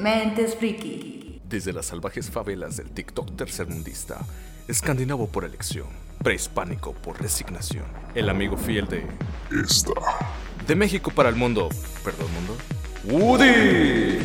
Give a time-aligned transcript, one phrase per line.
[0.00, 1.42] Mentes Friki.
[1.44, 4.24] Desde las salvajes favelas del TikTok tercermundista,
[4.66, 5.88] escandinavo por elección,
[6.22, 7.84] prehispánico por resignación,
[8.14, 9.04] el amigo fiel de...
[9.62, 9.92] Esta.
[10.66, 11.68] De México para el mundo,
[12.02, 12.56] perdón mundo,
[13.04, 14.18] Woody.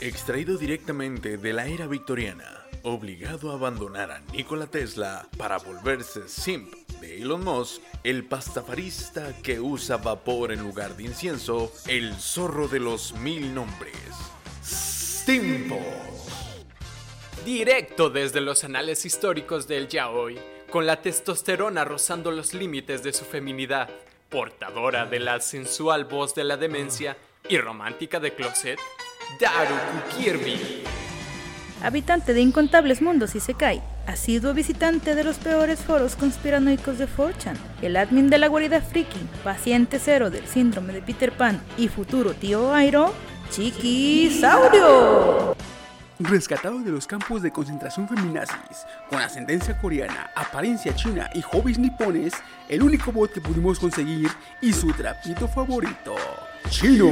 [0.00, 6.72] Extraído directamente de la era victoriana, obligado a abandonar a Nikola Tesla para volverse simp
[7.02, 12.80] de Elon Musk, el pastafarista que usa vapor en lugar de incienso, el zorro de
[12.80, 13.92] los mil nombres,
[15.24, 15.80] Stimpo.
[17.46, 20.38] Directo desde los anales históricos del yaoi,
[20.68, 23.88] con la testosterona rozando los límites de su feminidad,
[24.28, 27.16] portadora de la sensual voz de la demencia
[27.48, 28.78] y romántica de closet,
[29.40, 30.82] Daruku Kirby.
[31.82, 37.08] Habitante de incontables mundos y se cae, asiduo visitante de los peores foros conspiranoicos de
[37.08, 41.88] 4chan, el admin de la guarida friki, paciente cero del síndrome de Peter Pan y
[41.88, 43.14] futuro tío Airo,
[43.50, 45.54] Chiquisaurio.
[46.20, 52.32] Rescatado de los campos de concentración feminazis, con ascendencia coreana, apariencia china y hobbies nipones,
[52.68, 54.30] el único bot que pudimos conseguir
[54.62, 56.14] y su trapito favorito,
[56.70, 57.10] Chino.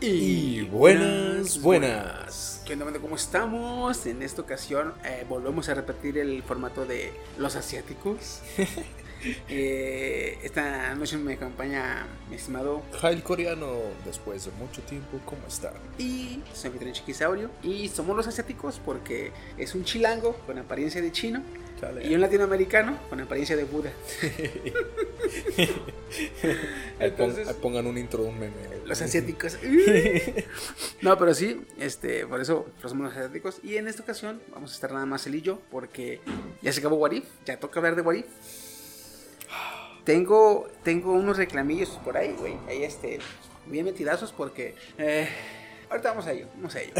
[0.00, 2.62] Y buenas, buenas.
[2.66, 2.98] ¿Qué onda?
[2.98, 4.06] ¿Cómo estamos?
[4.06, 8.40] En esta ocasión eh, volvemos a repetir el formato de los asiáticos.
[9.48, 15.72] Eh, esta noche me acompaña mi estimado Jail coreano, después de mucho tiempo, ¿cómo está?
[15.98, 17.50] y soy mi Chiquisaurio.
[17.62, 21.42] Y somos los asiáticos porque es un chilango con apariencia de chino
[22.02, 23.92] y un latinoamericano con apariencia de Buda.
[26.98, 28.54] Entonces- ahí pongan un intro un meme.
[28.86, 29.58] Los asiáticos.
[31.02, 33.58] no, pero sí, este, por eso somos los asiáticos.
[33.62, 36.20] Y en esta ocasión vamos a estar nada más él y yo, porque
[36.62, 38.26] ya se acabó Warif, ya toca hablar de Warif.
[40.04, 42.54] Tengo, tengo unos reclamillos por ahí, güey.
[42.68, 43.18] Ahí este,
[43.66, 44.74] bien metidazos porque.
[44.98, 45.28] eh,
[45.88, 46.92] ahorita vamos a ello, vamos a ello.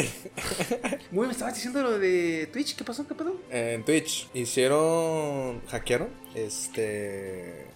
[1.10, 3.06] Muy, me estabas diciendo lo de Twitch, ¿qué pasó?
[3.06, 3.36] ¿Qué pasó?
[3.50, 7.66] En Twitch hicieron, hackearon, este,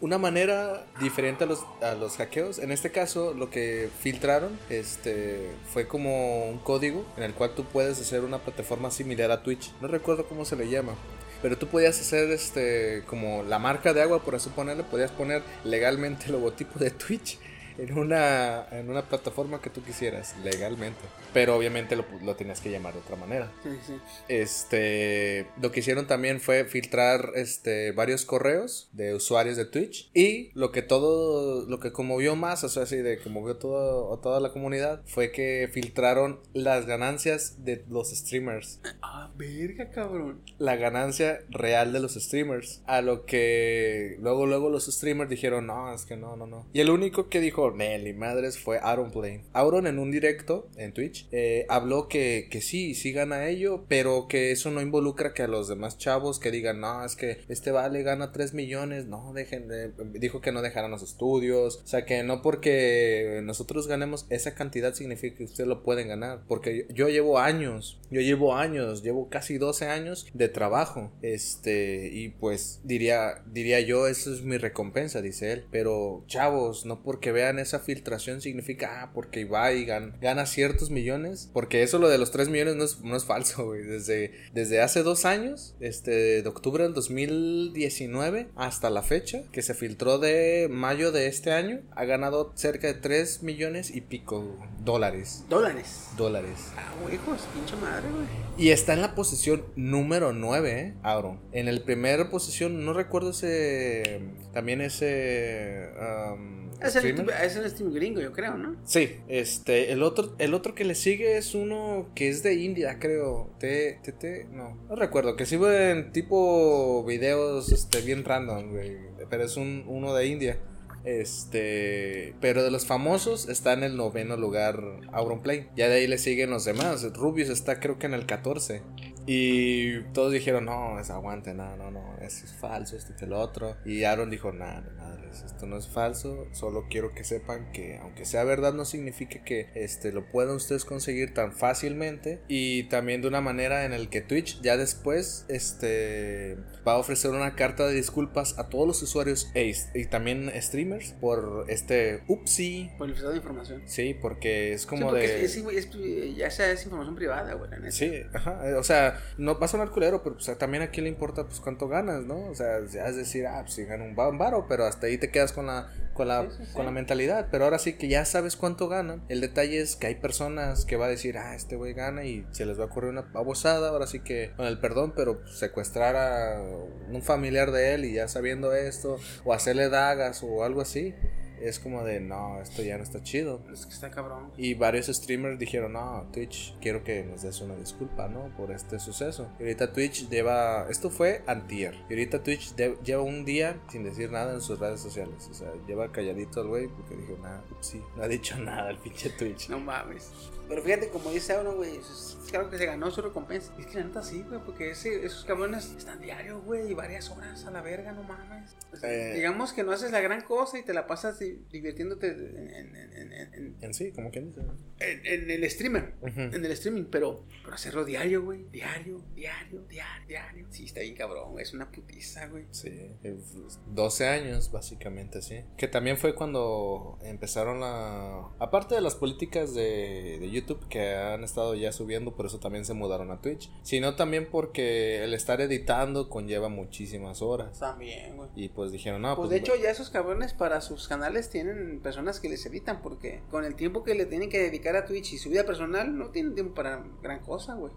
[0.00, 2.58] una manera diferente a los, a los hackeos.
[2.58, 7.64] En este caso, lo que filtraron, este, fue como un código en el cual tú
[7.64, 9.72] puedes hacer una plataforma similar a Twitch.
[9.80, 10.94] No recuerdo cómo se le llama.
[11.42, 15.42] Pero tú podías hacer este como la marca de agua, por así ponerle, podías poner
[15.64, 17.38] legalmente el logotipo de Twitch
[17.82, 21.00] en una, en una plataforma que tú quisieras, legalmente.
[21.32, 23.50] Pero obviamente lo, lo tenías que llamar de otra manera.
[23.62, 23.94] Sí, sí.
[24.28, 30.50] Este, lo que hicieron también fue filtrar este varios correos de usuarios de Twitch y
[30.54, 34.40] lo que todo lo que conmovió más, o sea, así de conmovió todo a toda
[34.40, 40.40] la comunidad fue que filtraron las ganancias de los streamers, Ah, verga, cabrón.
[40.58, 45.92] la ganancia real de los streamers, a lo que luego luego los streamers dijeron, "No,
[45.94, 49.44] es que no, no, no." Y el único que dijo, "Nelly, madres" fue Aaron Plane.
[49.52, 54.26] Aaron en un directo en Twitch eh, habló que, que sí, sí gana ello, pero
[54.28, 57.70] que eso no involucra que a los demás chavos que digan, no, es que este
[57.70, 59.92] vale gana 3 millones, no, dejen de...
[60.14, 64.94] Dijo que no dejaran los estudios, o sea, que no porque nosotros ganemos esa cantidad
[64.94, 69.58] significa que ustedes lo pueden ganar, porque yo llevo años, yo llevo años, llevo casi
[69.58, 75.52] 12 años de trabajo, este, y pues diría, diría yo, eso es mi recompensa, dice
[75.52, 80.90] él, pero chavos, no porque vean esa filtración significa, ah, porque Ibai gan- gana ciertos
[80.90, 84.32] millones, porque eso lo de los 3 millones no es, no es falso, güey, desde,
[84.52, 90.18] desde hace dos años, este, de octubre del 2019 hasta la fecha, que se filtró
[90.18, 95.44] de mayo de este año, ha ganado cerca de 3 millones y pico dólares.
[95.48, 96.08] Dólares.
[96.16, 96.72] Dólares.
[96.76, 98.24] Ah, hijos, pinche madre, güey.
[98.58, 100.94] Y está en la posición número 9, ¿eh?
[101.02, 101.40] Aaron.
[101.52, 104.20] En el primer posición, no recuerdo ese.
[104.52, 105.88] También ese.
[106.00, 108.76] um, Es el, es el stream gringo, yo creo, ¿no?
[108.84, 112.98] Sí, este, el otro, el otro que le sigue es uno que es de India,
[112.98, 113.50] creo.
[113.58, 118.96] T, T, T, no, no recuerdo, que sube en tipo videos, este, bien random, güey.
[119.28, 120.58] Pero es un, uno de India.
[121.04, 125.68] Este, pero de los famosos está en el noveno lugar Auronplay.
[125.76, 127.02] Ya de ahí le siguen los demás.
[127.14, 128.82] Rubius está creo que en el 14.
[129.32, 133.38] Y todos dijeron, no, es aguante, no, no, no, eso es falso, esto y lo
[133.38, 133.76] otro.
[133.84, 138.24] Y Aaron dijo, nada, madres, esto no es falso, solo quiero que sepan que aunque
[138.24, 143.28] sea verdad no significa que este lo puedan ustedes conseguir tan fácilmente y también de
[143.28, 146.56] una manera en el que Twitch ya después este
[146.86, 151.12] va a ofrecer una carta de disculpas a todos los usuarios e- y también streamers
[151.20, 152.90] por este upsi.
[152.98, 153.82] Por el de información.
[153.86, 157.54] Sí, porque es Sí, como porque de es- es- es- ya esa es información privada,
[157.54, 157.70] güey.
[157.92, 161.10] Sí, ajá, o sea, no va a sonar culero, pero pues, también a quién le
[161.10, 162.46] importa pues cuánto ganas, ¿no?
[162.48, 165.30] O sea, ya es decir, ah, pues si gano un, varo, pero hasta ahí te
[165.30, 167.48] quedas con la, con la, con la mentalidad.
[167.50, 169.22] Pero ahora sí que ya sabes cuánto ganan.
[169.28, 172.46] El detalle es que hay personas que va a decir, ah, este güey gana y
[172.52, 176.16] se les va a ocurrir una babosada, ahora sí que con el perdón, pero secuestrar
[176.16, 176.62] a
[177.10, 181.14] un familiar de él y ya sabiendo esto, o hacerle dagas o algo así.
[181.60, 183.60] Es como de, no, esto ya no está chido.
[183.72, 184.50] Es que está cabrón.
[184.56, 188.48] Y varios streamers dijeron, no, Twitch, quiero que nos des una disculpa, ¿no?
[188.56, 189.50] Por este suceso.
[189.58, 191.94] Y ahorita Twitch lleva, esto fue antier.
[192.08, 195.48] Y ahorita Twitch de- lleva un día sin decir nada en sus redes sociales.
[195.50, 198.98] O sea, lleva calladito al güey porque dijo, nada, sí, no ha dicho nada el
[198.98, 199.68] pinche Twitch.
[199.68, 200.30] No mames.
[200.70, 203.74] Pero fíjate, como dice uno, güey, es, claro que se ganó su recompensa.
[203.78, 207.28] Es que la neta sí, güey, porque ese, esos cabrones están diario, güey, y varias
[207.30, 208.76] horas a la verga, no mames.
[208.92, 209.34] O sea, Eh.
[209.34, 213.32] Digamos que no haces la gran cosa y te la pasas di- divirtiéndote en, en-
[213.32, 214.60] en- en- sí, como quien dice.
[215.00, 216.40] en- el streamer, Ujú.
[216.40, 220.66] en el streaming, pero, pero hacerlo diario, güey, diario, diario, diario, diario.
[220.70, 222.66] Sí, está bien cabrón, güey, es una putiza, güey.
[222.70, 223.56] Sí, es
[223.88, 225.64] 12 años básicamente, sí.
[225.76, 228.48] Que también fue cuando empezaron la...
[228.60, 232.84] Aparte de las políticas de, de YouTube que han estado ya subiendo, por eso también
[232.84, 233.70] se mudaron a Twitch.
[233.82, 237.78] Sino también porque el estar editando conlleva muchísimas horas.
[237.78, 238.48] También, güey.
[238.56, 242.40] Y pues dijeron, no, Pues de hecho ya esos cabrones para sus canales tienen personas
[242.40, 245.38] que les editan porque con el tiempo que le tienen que dedicar a Twitch y
[245.38, 247.92] su vida personal no tienen tiempo para gran cosa, güey.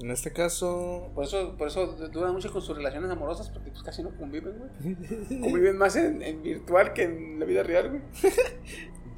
[0.00, 1.10] En este caso...
[1.14, 4.58] Por eso, por eso duran mucho con sus relaciones amorosas porque pues casi no conviven,
[4.58, 5.40] güey.
[5.40, 8.02] Conviven más en, en virtual que en la vida real, güey.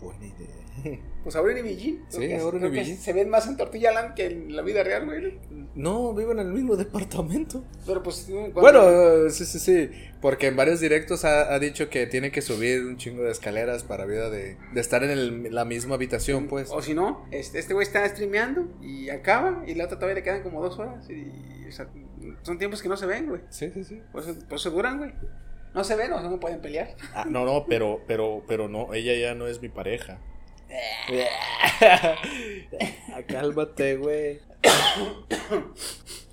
[0.01, 0.58] Buena idea.
[1.25, 2.05] Pues Auron y Villín.
[2.09, 2.97] Sí, Auron y Villín.
[2.97, 5.39] Se ven más en Tortilla Land que en la vida real, güey.
[5.75, 7.65] No, viven en el mismo departamento.
[7.87, 8.31] Pero pues...
[8.55, 9.91] Bueno, sí, sí, sí.
[10.23, 13.85] Porque en varios directos ha, ha dicho que tiene que subir un chingo de escaleras
[13.85, 16.71] para vida de, de estar en el- la misma habitación, pues.
[16.73, 20.23] O si no, este este güey está streameando y acaba y la otra todavía le
[20.23, 21.11] quedan como dos horas.
[21.11, 21.89] Y, o sea,
[22.43, 23.43] son tiempos que no se ven, güey.
[23.51, 24.01] Sí, sí, sí.
[24.19, 25.13] Eso, por eso duran, güey.
[25.75, 26.95] No se ven o no pueden pelear.
[27.15, 30.19] Ah, no, no, pero, pero, pero no, ella ya no es mi pareja.
[31.81, 34.41] Ah, Cálmate, güey.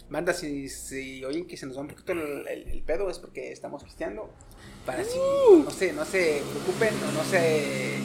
[0.09, 3.51] Manda, si, si oyen que se nos va un poquito el, el- pedo es porque
[3.51, 4.29] estamos pisteando.
[4.85, 5.17] Para así,
[5.63, 7.97] no se, no se preocupen o no se...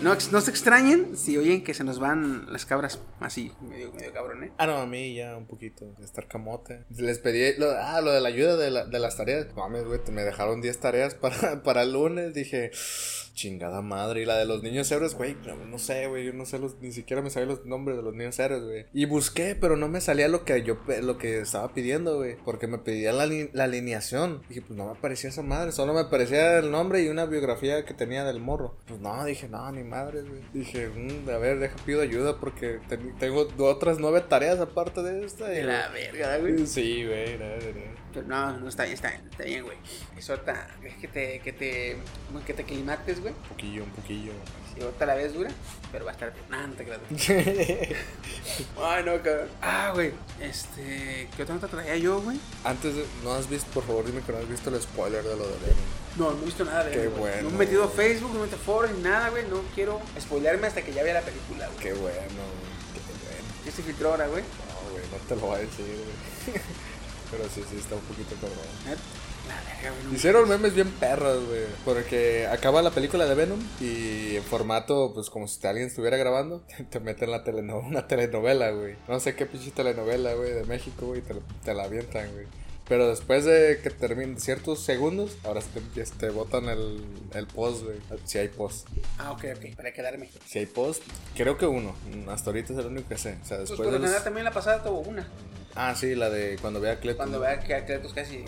[0.00, 4.12] No, no se extrañen si oyen que se nos van las cabras así, medio, medio
[4.12, 4.52] cabrón, ¿eh?
[4.58, 6.84] Ah, no, a mí ya un poquito, estar camote.
[6.90, 9.46] Les pedí, lo, ah, lo de la ayuda de, la- de las tareas.
[9.56, 12.34] Mames, güey, me dejaron 10 tareas para, para el lunes.
[12.34, 12.70] Dije,
[13.34, 14.22] chingada madre.
[14.22, 16.80] Y la de los niños héroes, güey, no, no sé, güey, yo no sé los,
[16.80, 18.86] ni siquiera me sabía los nombres de los niños héroes, güey.
[18.94, 22.36] Y busqué, pero no me salía lo que yo, lo que estaba pidiendo, güey.
[22.44, 24.42] Porque me pedían la, la alineación.
[24.48, 27.84] Dije, pues no me aparecía esa madre, solo me aparecía el nombre y una biografía
[27.84, 28.76] que tenía del morro.
[28.86, 30.40] Pues no, dije, no, ni madre, güey.
[30.52, 35.24] Dije, "Mm, a ver, deja, pido ayuda porque ten- tengo otras nueve tareas aparte de
[35.24, 35.52] esta.
[35.52, 36.66] y- la verga, güey.
[36.66, 38.03] Sí, güey, no, no.
[38.14, 39.76] Pero no, no está bien, está bien, está bien, güey.
[40.28, 41.96] Ahorita es que te, que te,
[42.46, 43.34] que te climates, güey.
[43.34, 44.32] Un poquillo, un poquillo.
[44.72, 45.50] Si ahorita la ves dura,
[45.90, 46.44] pero va a estar bien.
[46.48, 47.00] No, no te creas.
[47.10, 47.96] güey.
[48.82, 49.48] Ay, no, cabrón.
[49.60, 50.12] Ah, güey.
[50.40, 52.38] Este, ¿qué otra nota traía yo, güey?
[52.62, 55.36] Antes, de- ¿no has visto, por favor, dime que no has visto el spoiler de
[55.36, 55.84] lo de Venom?
[56.16, 57.42] No, no he visto nada de Qué él, bueno.
[57.42, 59.44] No me he metido a Facebook, no me he metido a foro ni nada, güey.
[59.48, 61.78] No quiero spoilearme hasta que ya vea la película, güey.
[61.80, 63.48] Qué bueno, güey, qué bueno.
[63.64, 64.42] ¿Qué se filtró ahora, güey?
[64.44, 66.60] No, güey, no te lo voy a decir, güey.
[67.36, 68.58] Pero sí, sí, está un poquito cabrón.
[68.86, 68.98] Net-
[69.48, 70.04] La verga, güey.
[70.10, 71.64] no Hicieron memes bien perros, güey.
[71.84, 76.62] Porque acaba la película de Venom y en formato, pues como si alguien estuviera grabando,
[76.90, 78.96] te meten la teleno una telenovela, güey.
[79.08, 82.46] No sé qué pinche telenovela, güey, de México, güey, te, te la avientan, güey.
[82.86, 85.62] Pero después de que terminen ciertos segundos, ahora
[86.18, 87.96] te, botan el, el post, güey.
[88.26, 88.86] Si hay post.
[89.16, 90.28] Ah, ok, ok, para quedarme.
[90.46, 91.02] Si hay post,
[91.34, 91.94] creo que uno.
[92.28, 93.38] Hasta ahorita es el único que sé.
[93.42, 94.22] O sea, Pues después por de lo los...
[94.24, 95.26] también la pasada tuvo una.
[95.76, 97.16] Ah, sí, la de cuando vea a Cletus.
[97.16, 98.44] Cuando vea que a Cletus casi.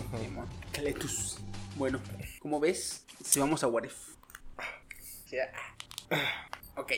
[0.71, 1.37] Cletus.
[1.75, 1.99] Bueno,
[2.39, 3.95] como ves, si vamos a What If.
[5.25, 6.47] Sí, ah.
[6.77, 6.93] Ok.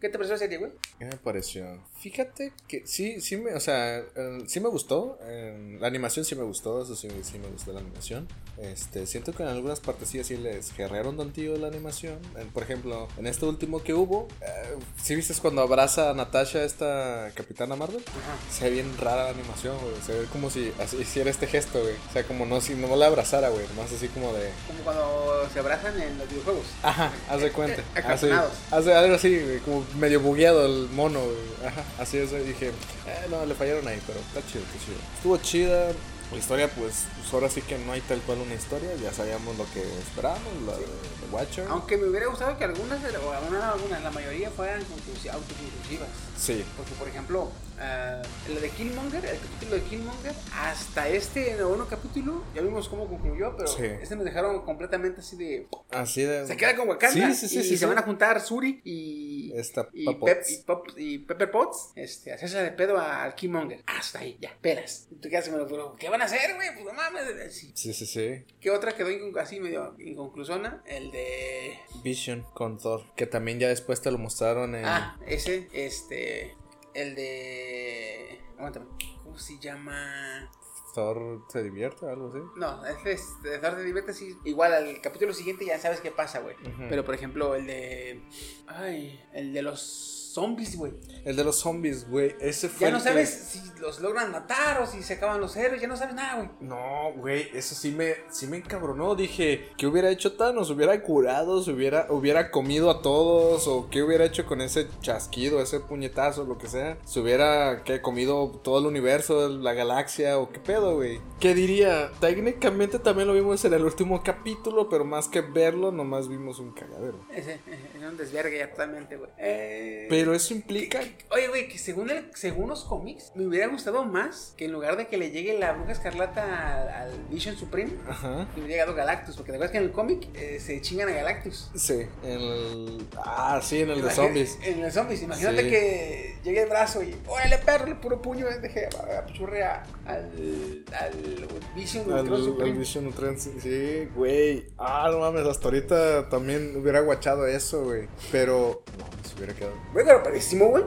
[0.00, 0.72] ¿Qué te pareció la serie, güey?
[0.98, 1.66] ¿Qué me pareció?
[1.98, 5.18] Fíjate que sí, sí me, o sea, eh, sí me gustó.
[5.22, 8.26] eh, la animación sí me gustó, eso sí, sí me gustó la animación.
[8.56, 12.18] Este, siento que en algunas partes sí así les guerrearon tantillo la animación.
[12.54, 17.30] Por ejemplo, en este último que hubo, eh, ¿sí viste cuando abraza a Natasha esta
[17.34, 18.02] Capitana Marvel?
[18.50, 19.94] Se ve bien rara la animación, güey.
[20.04, 21.94] Se ve como si así hiciera este gesto, güey.
[22.08, 23.66] O sea, como no si no la abrazara, güey.
[23.76, 24.50] Más así como de.
[24.66, 26.66] Como cuando se abrazan en los videojuegos.
[26.82, 27.82] Ajá, haz de cuenta.
[27.94, 28.52] Así, Acartonados.
[28.70, 31.68] hace algo así, güey, como medio bugueado el mono, güey.
[31.68, 32.44] Ajá, así es, güey.
[32.44, 34.96] Dije, eh, no, le fallaron ahí, pero está chido, está chido.
[35.16, 35.92] Estuvo chida.
[36.32, 38.90] La historia, pues, pues, ahora sí que no hay tal cual una historia.
[39.02, 41.66] Ya sabíamos lo que esperábamos, la de The Watcher.
[41.68, 46.08] Aunque me hubiera gustado que algunas, de o alguna- algunas, la mayoría fueran conclusi- autoconclusivas.
[46.38, 46.64] Sí.
[46.76, 52.44] Porque, por ejemplo, ah, lo de Killmonger, el capítulo de Killmonger, hasta este noveno capítulo,
[52.54, 53.84] ya vimos cómo concluyó, pero Sí.
[53.84, 55.66] este nos dejaron completamente así de.
[55.90, 56.46] Así de.
[56.46, 57.32] Se queda con Wakanda.
[57.34, 59.52] Sí, sí, sí, y sí, se van a juntar Suri y.
[59.54, 60.50] Esta y, Pepper Pep- Potts.
[60.50, 63.82] y, Pop- y Pepper Potts, este, hacerse de pedo al Killmonger.
[63.86, 64.50] Hasta ahí, ya.
[64.50, 66.68] Y pero, ¿qué van a hacer, güey?
[66.74, 67.54] Pues no mames.
[67.54, 67.72] Sí.
[67.74, 68.44] Sí, sí, sí.
[68.60, 69.08] ¿Qué otra quedó
[69.40, 70.82] así medio inconclusona?
[70.86, 71.78] El de.
[72.02, 73.04] Vision con Thor.
[73.16, 74.84] Que también ya después te lo mostraron en.
[74.84, 76.54] Ah, ese, este.
[76.94, 78.40] El de.
[78.58, 78.86] Aguántame.
[79.22, 80.50] ¿Cómo se llama?
[80.94, 82.38] Thor se divierte o algo así.
[82.56, 84.36] No, ese es Thor de Divierte, sí.
[84.44, 86.56] Igual al capítulo siguiente ya sabes qué pasa, güey.
[86.88, 88.22] Pero por ejemplo, el de.
[88.66, 90.92] Ay, el de los zombies, güey.
[91.24, 92.34] El de los zombies, güey.
[92.40, 92.88] Ese fue.
[92.88, 95.88] Ya no que- sabes si los logran matar o si se acaban los héroes, ya
[95.88, 96.48] no sabes nada, güey.
[96.60, 99.14] No, güey, eso sí me, sí me encabronó.
[99.14, 100.70] Dije, ¿qué hubiera hecho Thanos?
[100.70, 101.62] ¿Hubiera curado?
[101.62, 103.66] ¿Se hubiera, hubiera comido a todos?
[103.66, 106.98] ¿O qué hubiera hecho con ese chasquido, ese puñetazo, lo que sea?
[107.04, 110.38] ¿Se hubiera ¿qué, comido todo el universo, la galaxia?
[110.38, 111.20] ¿O qué pedo, güey?
[111.40, 112.10] ¿Qué diría?
[112.20, 116.72] Técnicamente también lo vimos en el último capítulo, pero más que verlo, nomás vimos un
[116.72, 117.18] cagadero.
[117.32, 119.30] Ese, ese, es un desvergue ya totalmente, güey.
[119.38, 121.00] Eh, Pero eso implica...
[121.30, 124.96] Oye, güey, que según, el, según los cómics, me hubiera gustado más que en lugar
[124.96, 128.48] de que le llegue la bruja escarlata al, al Vision Supreme, Ajá.
[128.56, 129.36] le hubiera llegado Galactus.
[129.36, 131.70] Porque te acuerdas que en el cómic eh, se chingan a Galactus.
[131.74, 133.08] Sí, en el...
[133.16, 134.58] Ah, sí, en el de zombies.
[134.62, 135.22] En el zombies.
[135.22, 135.70] Imagínate Sí.
[135.70, 141.48] que llegue el brazo y, órale, perro, el puro puño, deje, apachurre a- al, al
[141.74, 142.78] Vision Al, Ultron al Supreme.
[142.78, 144.66] Vision Ultron, sí, güey.
[144.78, 148.08] Ah, no mames, hasta ahorita también hubiera guachado eso, güey.
[148.32, 149.74] Pero, no, se hubiera quedado.
[150.10, 150.84] Pero padrísimo, güey.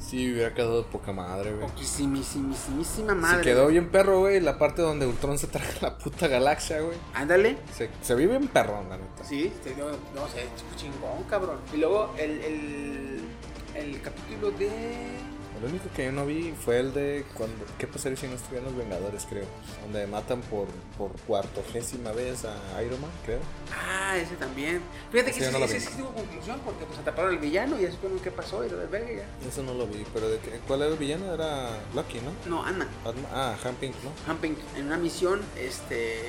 [0.00, 1.66] Sí, hubiera quedado de poca madre, güey.
[1.68, 3.38] Poquísimísimísima madre.
[3.38, 4.40] Se quedó bien perro, güey.
[4.40, 6.96] La parte donde Ultron se traga la puta galaxia, güey.
[7.14, 7.58] Ándale.
[7.72, 9.24] Se, se vive bien perrón, la neta.
[9.24, 10.46] Sí, dio- no sé,
[10.76, 11.58] chingón, cabrón.
[11.72, 13.20] Y luego el, el,
[13.74, 14.70] el capítulo de.
[15.58, 17.64] El único que yo no vi fue el de cuando.
[17.78, 19.46] ¿Qué pasaría si no estuvieran los Vengadores, creo?
[19.82, 20.66] Donde matan por,
[20.98, 23.38] por cuartogésima vez a Iron Man, creo.
[23.74, 24.82] Ah, ese también.
[25.10, 25.80] Fíjate que Ese ese, no lo ese vi.
[25.80, 28.76] sí tuvo conclusión porque pues atraparon al villano y ya supieron qué pasó y lo
[28.76, 29.48] del verga ya.
[29.48, 31.32] Eso no lo vi, pero de qué- ¿cuál era el villano?
[31.32, 32.32] Era Lucky, ¿no?
[32.50, 32.62] No.
[32.62, 34.30] Batman- Ah, Han Pink, ¿no?
[34.32, 36.20] Hamping, en una misión, este.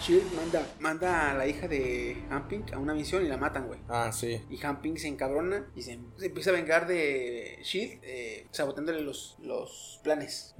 [0.00, 3.80] Shield manda, manda a la hija de Hamping a una misión y la matan, güey.
[3.88, 4.40] Ah, sí.
[4.50, 9.36] Y Hamping se encabrona y se, se empieza a vengar de Shield, eh, saboteándole los,
[9.40, 10.54] los planes.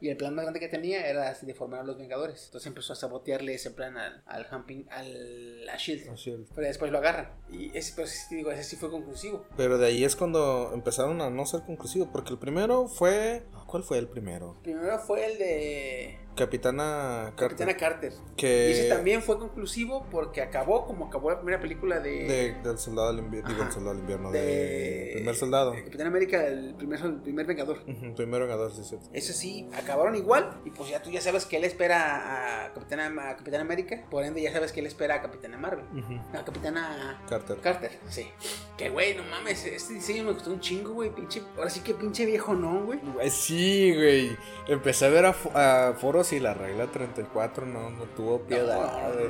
[0.00, 2.46] Y el plan más grande que tenía era así de formar a los Vengadores.
[2.46, 6.48] Entonces empezó a sabotearle ese plan al, al Hamping, al a Shield.
[6.54, 7.32] Pero después lo agarran.
[7.50, 9.46] Y ese, pero sí, digo, ese sí fue conclusivo.
[9.56, 13.44] Pero de ahí es cuando empezaron a no ser conclusivos, porque el primero fue...
[13.68, 14.56] ¿Cuál fue el primero?
[14.62, 17.48] Primero fue el de Capitana Carter.
[17.66, 18.12] Capitana Carter.
[18.36, 18.68] Que...
[18.70, 22.10] Y ese también fue conclusivo porque acabó como acabó la primera película de.
[22.24, 25.10] de- del soldado del invierno, digo, el soldado del invierno, de- de...
[25.16, 25.72] Primer soldado.
[25.72, 27.78] de Capitán América, el primer, el primer Vengador.
[27.86, 28.96] Ujú, Primero Vengador, sí, sí.
[29.12, 30.60] Ese sí, acabaron igual.
[30.64, 34.06] Y pues ya tú ya sabes que él espera a Capitana, a Capitán América.
[34.10, 35.84] Por ende, ya sabes que él espera a Capitana Marvel.
[36.32, 37.58] A Capitana Carter.
[37.60, 38.26] Carter, sí.
[38.78, 41.14] Que güey, no mames, este diseño me costó un chingo, güey.
[41.14, 43.00] Pinche, ahora sí que pinche viejo no, güey.
[43.00, 44.36] Güey, Sí, güey.
[44.68, 48.78] Empecé a ver a, fo- a foros y la regla 34 no, no tuvo piedad,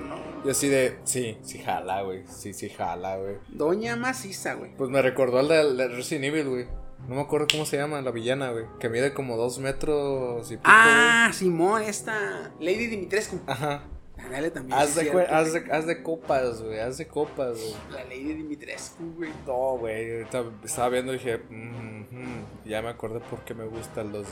[0.01, 0.45] No.
[0.45, 2.25] Yo así de, sí, sí jala, güey.
[2.29, 3.37] Sí, sí jala, güey.
[3.49, 4.75] Doña Maciza, güey.
[4.77, 6.67] Pues me recordó al de, de Resident Evil, güey.
[7.09, 8.65] No me acuerdo cómo se llama, la villana, güey.
[8.81, 13.39] Que mide como dos metros y pico, Ah, Simón, esta Lady Dimitrescu.
[13.47, 13.85] Ajá.
[14.29, 14.79] Ándale también.
[14.79, 16.79] Haz de, haz, de, haz de copas, güey.
[16.81, 17.75] Haz de copas, güey.
[17.91, 19.31] La Lady Dimitrescu, güey.
[19.47, 20.23] No, güey.
[20.65, 22.47] Estaba viendo y dije, "Mm, mm".
[22.67, 24.27] ya me acordé por qué me gusta el 2D.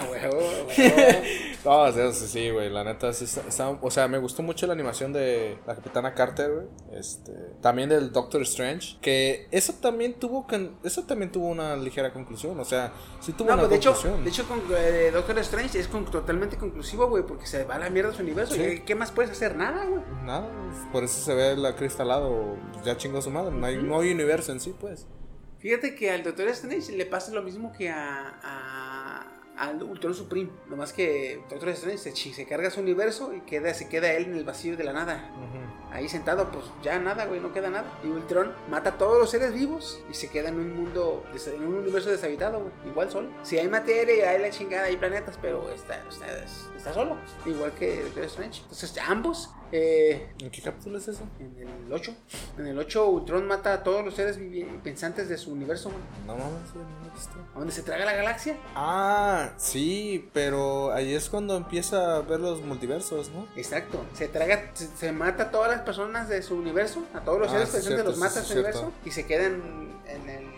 [0.00, 0.68] A huevo, a huevo.
[1.64, 5.12] No, sí, güey, la neta, sí está, está- o sea, me gustó mucho la animación
[5.12, 6.66] de la Capitana Carter, güey,
[6.98, 10.46] este, también del Doctor Strange, que eso también tuvo,
[10.84, 13.92] eso también tuvo una ligera conclusión, o sea, sí tuvo No, una pues de hecho,
[13.92, 14.24] conclusión.
[14.24, 17.78] de hecho con eh, Doctor Strange es con- totalmente conclusivo, güey, porque se va a
[17.78, 18.54] la mierda su universo.
[18.54, 18.62] Sí.
[18.62, 19.56] ¿Y ¿Qué más puedes hacer?
[19.56, 20.02] Nada, güey.
[20.24, 20.48] Nada,
[20.92, 24.52] por eso se ve la cristalado, ya chingó su madre, no hay, no hay universo
[24.52, 25.06] en sí, pues.
[25.58, 28.87] Fíjate que al Doctor Strange le pasa lo mismo que a, a-
[29.58, 30.50] al Ultron Supreme.
[30.68, 34.36] Nomás que Doctor Strange se, se carga su universo y queda, se queda él en
[34.36, 35.30] el vacío de la nada.
[35.90, 37.86] Ahí sentado, pues ya nada, güey, no queda nada.
[38.04, 41.64] Y Ultron mata a todos los seres vivos y se queda en un mundo, en
[41.64, 42.72] un universo deshabitado, güey.
[42.86, 43.30] Igual solo.
[43.42, 46.26] Si hay materia, hay la chingada, hay planetas, pero está, está,
[46.76, 47.16] está solo.
[47.46, 48.62] Igual que Doctor Strange.
[48.62, 51.22] Entonces ambos Eh, ¿En qué capítulo es eso?
[51.40, 52.14] en el 8.
[52.58, 54.38] En el 8 Ultron mata a todos los seres
[54.82, 56.00] pensantes de su universo, güey.
[56.26, 57.32] No mames, no he visto.
[57.54, 58.56] ¿A dónde se traga la galaxia?
[58.74, 63.46] Ah, sí, pero ahí es cuando empieza a ver los multiversos, ¿no?
[63.56, 64.04] Exacto.
[64.14, 67.48] Se traga, se, se mata a todas las personas de su universo, a todos los
[67.48, 69.62] Ah, seres pensantes cierto, los mata a su universo y se quedan
[70.06, 70.57] en el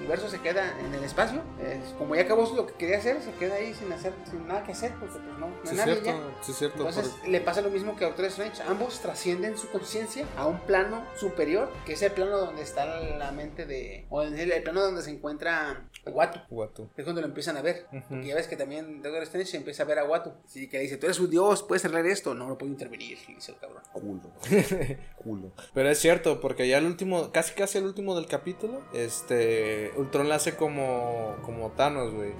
[0.00, 1.42] universo, se queda en el espacio.
[1.62, 4.62] Es como ya acabó lo que quería hacer, se queda ahí sin hacer, sin nada
[4.64, 6.42] que hacer, porque pues no, no Sí, hay nadie cierto, ya.
[6.44, 6.78] sí, cierto.
[6.88, 8.62] Entonces por- le pasa lo mismo que a Doctor Strange.
[8.64, 13.30] Ambos trascienden su conciencia a un plano superior, que es el plano donde está la
[13.32, 14.06] mente de.
[14.10, 16.40] o en el, el plano donde se encuentra Watu.
[16.48, 16.90] Guato.
[16.96, 17.86] Es cuando lo empiezan a ver.
[17.92, 18.02] Ujú.
[18.08, 20.32] Porque ya ves que también Doctor Strange se empieza a ver a Watu.
[20.46, 22.34] Así que le dice: Tú eres un dios, puedes arreglar esto.
[22.34, 23.18] No, no puedo intervenir.
[23.28, 23.82] le dice el cabrón.
[23.92, 24.30] Culo.
[25.16, 25.52] Culo.
[25.74, 30.28] Pero es cierto, porque ya el último, casi casi el último del capítulo, este, Ultron
[30.28, 32.32] le hace como, como Thanos, güey.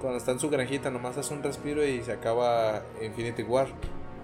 [0.00, 3.68] Cuando está en su granjita, nomás hace un respiro y se acaba Infinity War.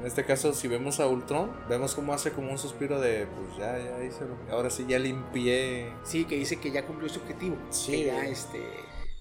[0.00, 3.57] En este caso, si vemos a Ultron, vemos cómo hace como un suspiro de, pues
[3.59, 5.88] ya, ya hice lo- Ahora sí, ya limpié.
[6.05, 7.57] Sí, que dice que ya cumplió su objetivo.
[7.71, 7.93] Sí.
[7.93, 8.61] Que ya este.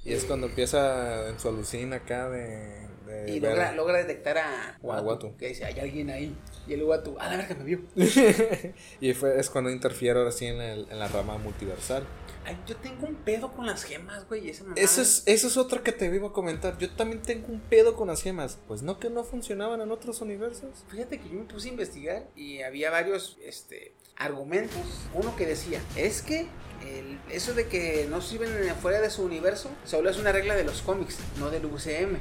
[0.04, 2.83] Y es cuando empieza en su alucina acá de...
[3.28, 5.38] Y logra, logra detectar a Watu, Watu.
[5.38, 6.36] Que dice: Hay alguien ahí.
[6.68, 7.80] Y el Watu, a la verga me vio.
[9.02, 12.04] y fue, es cuando interfiere ahora sí en, el- en la rama multiversal.
[12.46, 14.50] Ay, yo tengo un pedo con las gemas, güey.
[14.50, 14.66] Esa.
[14.76, 16.78] Eso es, eso es otra que te iba a comentar.
[16.78, 18.58] Yo también tengo un pedo con las gemas.
[18.68, 20.84] Pues no que no funcionaban en otros universos.
[20.90, 24.82] Fíjate que yo me puse a investigar y había varios este, argumentos.
[25.14, 26.48] Uno que decía, es que
[26.86, 28.50] el- eso de que no sirven
[28.82, 32.18] fuera de su universo solo es una regla de los cómics, no del UCM.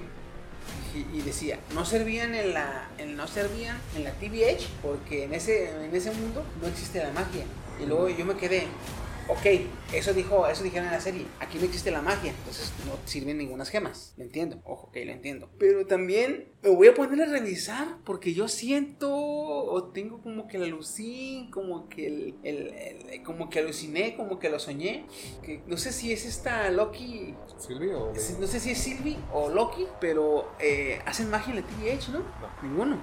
[0.95, 5.33] Y, y decía, no servían en la en, no servían en la TVH porque en
[5.35, 7.45] ese en ese mundo no existe la magia.
[7.83, 8.67] Y luego yo me quedé,
[9.33, 12.97] ok, eso dijo, eso dijeron en la serie, aquí no existe la magia, entonces no
[13.05, 14.15] sirven ninguna gemas.
[14.17, 15.49] Lo entiendo, ojo, ok, lo entiendo.
[15.59, 20.59] Pero también me voy a poner a revisar porque yo siento o tengo como que
[20.59, 25.07] la lucí, como que el, el- el- como que aluciné, como que lo soñé,
[25.43, 28.05] que no sé si es esta Loki ¿Silvio?
[28.09, 32.11] o- No sé si es Sylvie o Loki, pero eh, hacen magia en la TVH,
[32.13, 32.23] ¿no?
[32.63, 32.99] Ninguno.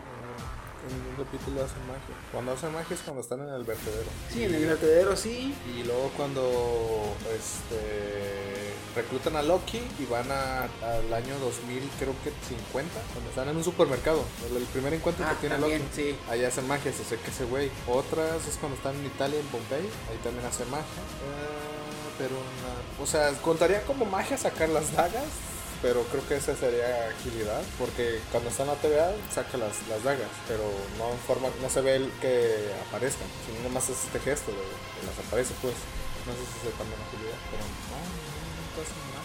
[0.88, 2.16] En un capítulo hacen magia.
[2.32, 4.10] Cuando hacen magia es cuando están en el vertedero.
[4.32, 5.54] Sí, en el vertedero sí.
[5.76, 12.32] Y luego cuando este reclutan a Loki y van a- al año 2000, creo que
[12.48, 14.24] 50, cuando están en un supermercado.
[14.56, 15.94] El, primer encuentro Ah, que tiene también, Loki.
[15.96, 16.18] sí.
[16.30, 17.70] Ahí hacen magia, se seca ese güey.
[17.88, 19.82] Otras es cuando están en Italia, en Bombay.
[20.10, 20.84] Ahí también hacen magia.
[20.86, 25.24] Eh, pero, na- o sea, contaría como magia sacar las dagas.
[25.82, 27.62] Pero creo que esa sería agilidad.
[27.78, 30.30] Porque cuando está en la TVA, saca las, las dagas.
[30.48, 30.64] Pero
[30.98, 33.28] no forma, no se ve el que aparezcan.
[33.48, 35.76] Sino nomás es este gesto de, de las aparece, pues.
[36.28, 37.40] No sé si se también agilidad.
[37.50, 39.20] Pero no, no, no.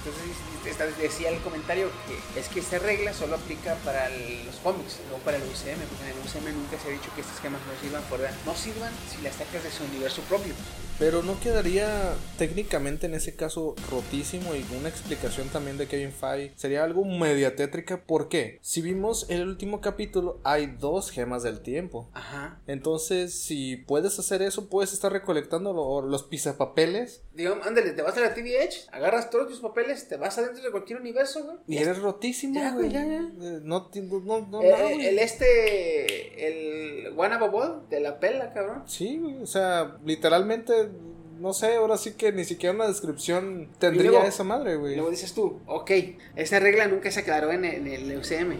[0.00, 4.96] Entonces decía el comentario que es que esta regla solo aplica para el- los cómics,
[5.10, 7.60] no para el UCM, porque en el UCM nunca se ha dicho que estas gemas
[7.66, 10.54] no sirvan fuera, no sirvan si las sacas de su universo propio.
[11.00, 16.52] Pero no quedaría técnicamente en ese caso rotísimo y una explicación también de Kevin Feige
[16.56, 18.02] sería algo media tétrica.
[18.04, 18.58] ¿Por qué?
[18.60, 22.10] Si vimos el último capítulo, hay dos gemas del tiempo.
[22.12, 22.60] Ajá.
[22.66, 28.14] Entonces, si puedes hacer eso, puedes estar recolectando lo- los pisapapeles Digamos, ándale, te vas
[28.18, 31.56] a la TVH, agarras todos tus papeles, te vas adentro de cualquier universo, güey.
[31.68, 32.90] y eres rotísimo, Ya, güey.
[32.90, 33.20] ya, ya.
[33.62, 35.06] No, no, no, Eh, nada, eh, güey.
[35.06, 38.82] el este, el One Above de la pela, cabrón.
[38.86, 40.89] Sí, güey, o sea, literalmente,
[41.38, 44.94] no sé, ahora sí que ni siquiera una descripción tendría luego- esa madre, güey.
[44.96, 45.90] luego dices tú, ok,
[46.36, 48.56] esa regla nunca se aclaró en el, en el UCM.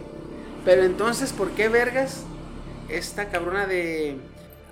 [0.65, 2.23] Pero entonces, ¿por qué vergas
[2.89, 4.17] esta cabrona de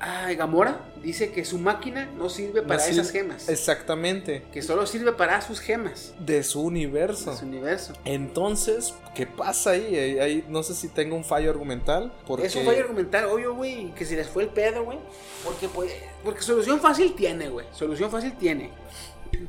[0.01, 3.49] ay, Gamora dice que su máquina no sirve para No esas gemas?
[3.49, 4.43] Exactamente.
[4.53, 7.31] Que solo sirve para sus gemas, De su universo.
[7.33, 7.93] de su universo.
[8.05, 9.97] Entonces, ¿qué pasa ahí?
[9.97, 12.13] Ahí, ahí no sé si tengo un fallo argumental.
[12.27, 12.47] Porque...
[12.47, 14.99] Es un fallo argumental, obvio, güey, que se les fue el pedo, güey.
[15.45, 15.93] Porque, pues,
[16.25, 17.67] porque solución fácil tiene, güey.
[17.73, 18.71] Solución fácil tiene.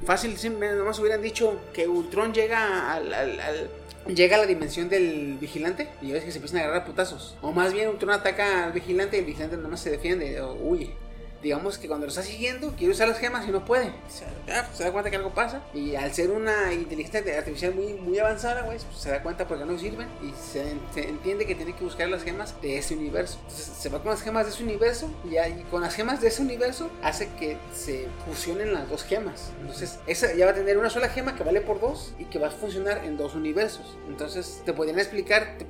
[0.06, 3.70] Fácil, nomás hubieran dicho que Ultron llega al, al- al-
[4.16, 7.36] llega a la dimensión del vigilante y ves que se empiezan a agarrar putazos.
[7.42, 10.54] O más bien Ultron ataca al vigilante y el vigilante nada más se defiende o
[10.54, 10.92] huye.
[11.42, 13.94] Digamos que cuando lo está siguiendo, quiere usar las gemas y no puede.
[14.10, 15.62] Se, ah, se da cuenta que algo pasa.
[15.74, 19.66] Y al ser una inteligencia artificial muy, muy avanzada, güey, pues, se da cuenta porque
[19.66, 20.08] no sirven.
[20.22, 23.38] Y se, se entiende que tiene que buscar las gemas de ese universo.
[23.44, 25.10] Entonces se va con las gemas de ese universo.
[25.30, 29.52] Y, ahí, con las gemas de ese universo hace que se fusionen las dos gemas.
[29.62, 32.40] Entonces esa ya va a tener una sola gema que vale por dos y que
[32.40, 33.98] va a funcionar en dos universos.
[34.08, 35.66] Entonces te podrían explicar, te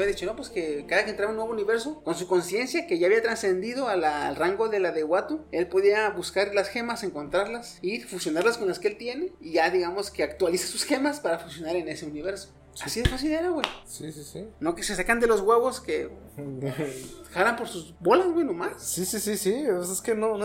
[0.00, 2.86] haber dicho, no, pues que cada que entraba en un nuevo universo, con su conciencia
[2.86, 7.02] que ya había trascendido al rango de la de Watu, él podía buscar las gemas,
[7.02, 11.20] encontrarlas y fusionarlas con las que él tiene y ya digamos que actualiza sus gemas
[11.20, 12.52] para funcionar en ese universo.
[12.80, 13.66] Así de fácil era, güey.
[13.84, 14.48] Sí, sí, sí.
[14.60, 16.10] No que se sacan de los huevos que
[17.32, 18.72] jalan por sus bolas, güey, nomás.
[18.82, 19.66] Sí, sí, sí, sí.
[19.68, 20.38] o sea, es que no,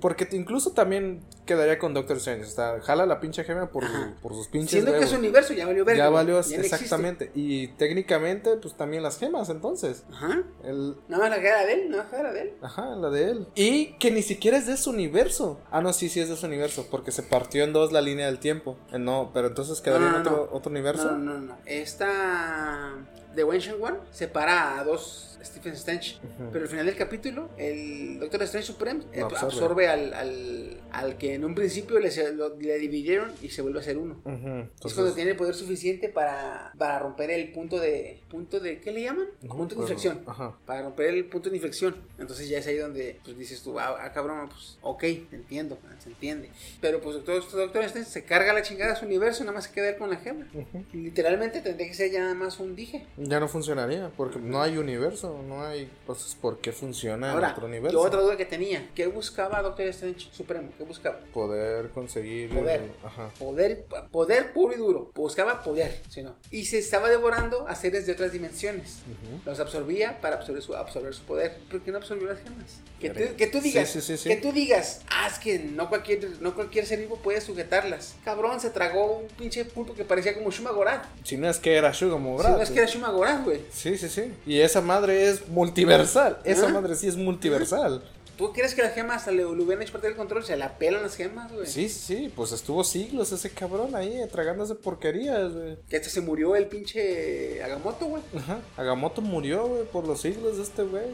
[0.00, 2.44] Porque incluso también quedaría con Doctor Strange.
[2.44, 4.70] O sea, jala la pinche gema por, su- por sus pinches.
[4.70, 6.04] Siendo que su universo ya valió verga.
[6.04, 6.62] Ya valió existe.
[6.62, 7.30] exactamente.
[7.34, 10.04] Y técnicamente, pues también las gemas, entonces.
[10.12, 10.42] Ajá.
[10.64, 12.52] El, Nada más la cara de él, nada más la cara de él.
[12.62, 13.46] Ajá, la de él.
[13.54, 15.60] Y que ni siquiera es de su universo.
[15.70, 16.86] Ah, no, sí, sí es de su universo.
[16.90, 18.76] Porque se partió en dos la línea del tiempo.
[18.92, 21.10] Eh, No, pero entonces quedaría No, no, en otro, otro universo.
[21.12, 21.56] No, no, no.
[21.66, 22.94] Esta.
[23.34, 26.16] The Ancient One separa a dos Stephen Strange.
[26.52, 29.88] Pero al final del capítulo, el Doctor Strange Supreme eh, absorbe, absorbe.
[29.88, 33.82] al, al, al que en un principio le, lo- le dividieron y se vuelve a
[33.82, 34.20] ser uno.
[34.24, 38.20] Ujú, es entonces- cuando tiene el poder suficiente para, para romper el punto de.
[38.28, 39.26] punto de ¿Qué le llaman?
[39.48, 40.22] Punto de inflexión.
[40.26, 40.56] Ajá.
[40.66, 41.96] Para romper el punto de inflexión.
[42.18, 45.78] Entonces ya es ahí donde pues, dices tú, ah, ah, cabrón, pues ok, te entiendo,
[45.86, 46.50] ah, se entiende.
[46.80, 49.72] Pero pues Doctor, Doctor Strange se carga la chingada a su universo, nada más se
[49.72, 50.46] queda él con la gema.
[50.92, 53.06] Literalmente tendría que ser ya nada más un dije.
[53.16, 54.10] Ya no funcionaría.
[54.16, 55.31] Porque no hay universo.
[55.42, 55.90] No hay.
[56.00, 57.96] Entonces, ¿por qué funciona en Ahora, otro universo?
[57.96, 60.70] yo otra duda que tenía, ¿qué buscaba Doctor Strange Supremo?
[60.76, 61.18] ¿Qué buscaba?
[61.32, 62.50] Poder conseguir.
[62.50, 62.90] Poder.
[63.04, 63.30] Ajá.
[63.38, 65.10] Poder, poder puro y duro.
[65.14, 66.34] Buscaba poder, si no.
[66.50, 68.98] Y se estaba devorando a seres de otras dimensiones.
[69.44, 71.58] Los absorbía para absorber su, absorber su poder.
[71.70, 72.80] ¿Por qué no absorbió las gemas?
[73.00, 74.28] Que tú, que tú digas, sí, sí, sí.
[74.28, 78.14] que tú digas, ah, es que no cualquier, no cualquier ser vivo puede sujetarlas.
[78.24, 81.04] Cabrón, se tragó un pinche pulpo que parecía como Shuma Gorath.
[81.24, 83.60] Si no es que era Sugar Si no es que era Shuma Gorath, güey.
[83.72, 84.32] Sí, sí, sí.
[84.46, 86.38] Y esa madre es multiversal.
[86.44, 86.74] Esa Ajá.
[86.74, 88.02] madre sí es multiversal.
[88.36, 90.42] ¿Tú crees que las gemas le, le hubieran hecho parte del control?
[90.44, 91.66] Se la pelan las gemas, güey.
[91.66, 95.76] Sí, sí, pues estuvo siglos ese cabrón ahí tragándose porquerías, güey.
[95.88, 98.22] Que hasta se murió el pinche Agamotto, güey.
[98.36, 98.60] Ajá.
[98.76, 101.04] Agamotto murió, güey, por los siglos de este güey.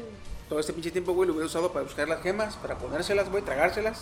[0.49, 3.43] Todo este pinche tiempo, güey, lo hubiera usado para buscar las gemas, para ponérselas, güey,
[3.45, 4.01] tragárselas.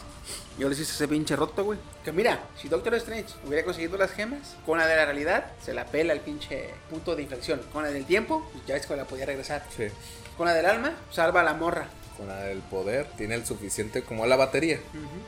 [0.58, 1.78] Y ahora sí se ese pinche roto, güey.
[2.04, 5.74] Que mira, si Doctor Strange hubiera conseguido las gemas, con la de la realidad, se
[5.74, 7.60] la pela el pinche punto de inflexión.
[7.72, 9.64] Con la del tiempo, pues ya es que la podía regresar.
[9.76, 9.88] Sí.
[10.36, 11.88] Con la del alma, salva a la morra.
[12.16, 14.78] Con la del poder, tiene el suficiente como la batería.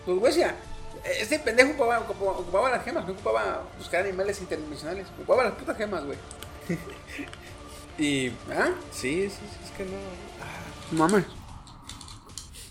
[0.07, 0.55] Pues, güey, ya,
[1.19, 5.07] este pendejo ocupaba, ocupaba- ocupaba las gemas, no ocupaba buscar animales interdimensionales.
[5.19, 6.19] Ocupaba las putas gemas, güey.
[7.99, 8.71] Y ¿Ah?
[8.93, 9.99] sí, sí, sí, es que no.
[10.93, 11.25] Mames.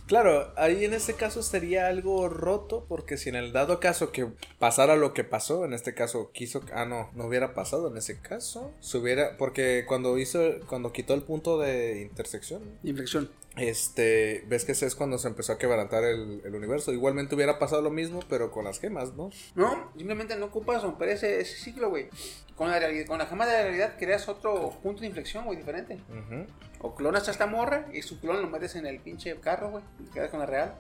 [0.08, 4.27] Claro, ahí en este caso sería algo roto, porque si en el dado caso que
[4.58, 8.21] pasara lo que pasó, en este caso quiso, ah no, no hubiera pasado en ese
[8.21, 13.30] caso, se hubiera, porque cuando hizo, cuando quitó el punto de intersección, Inflexión.
[13.58, 17.60] Este, ves que ese es cuando se empezó a quebrantar el, el universo, igualmente hubiera
[17.60, 19.30] pasado lo mismo, pero con las gemas, ¿no?
[19.56, 22.10] No, simplemente no ocupas romper ese, ese ciclo, güey.
[22.56, 25.58] Con la, realidad, con la gema de la realidad creas otro punto de inflexión, güey,
[25.58, 26.00] diferente.
[26.80, 29.84] O clonas a esta morra y su clon lo metes en el pinche carro, güey.
[30.00, 30.76] Y quedas con la real.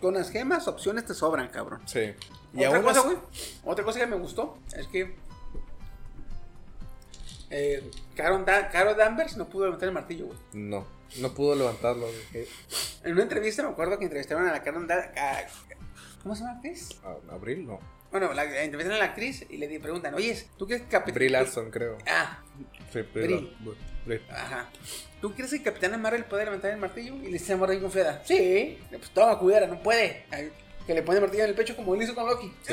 [0.00, 1.80] Con las gemas, opciones te sobran, cabrón.
[1.86, 2.12] Sí.
[2.54, 3.16] Y Otra cosa, güey.
[3.64, 5.14] Otra cosa que me gustó es que.
[7.50, 7.90] Eh,
[8.44, 10.38] Da- Carol Danvers no pudo levantar el martillo, güey.
[10.52, 10.86] No,
[11.20, 12.06] no pudo levantarlo.
[12.06, 12.46] güey.
[13.04, 15.44] En una entrevista me acuerdo que entrevistaron a la Carol Da- a-
[16.22, 16.88] ¿Cómo se llama la actriz?
[17.30, 17.78] Abril, no.
[18.10, 21.14] Bueno, la, la entrevistan a la actriz y le preguntan, oye, ¿tú crees que Capitán...
[21.14, 21.98] Brie Larson, creo.
[22.06, 22.42] Ah,
[22.92, 23.28] Sí, Brie.
[23.28, 23.74] Lar-
[24.06, 24.20] Brie.
[24.30, 24.68] ajá.
[25.20, 27.14] ¿Tú crees que Capitán Marvel puede levantar el martillo?
[27.16, 28.78] Y le dice a bien confiada, sí.
[28.90, 30.24] Pues toma, cuidara, no puede.
[30.30, 30.50] Ay,
[30.86, 32.52] Que le pone el martillo en el pecho como él hizo con Loki.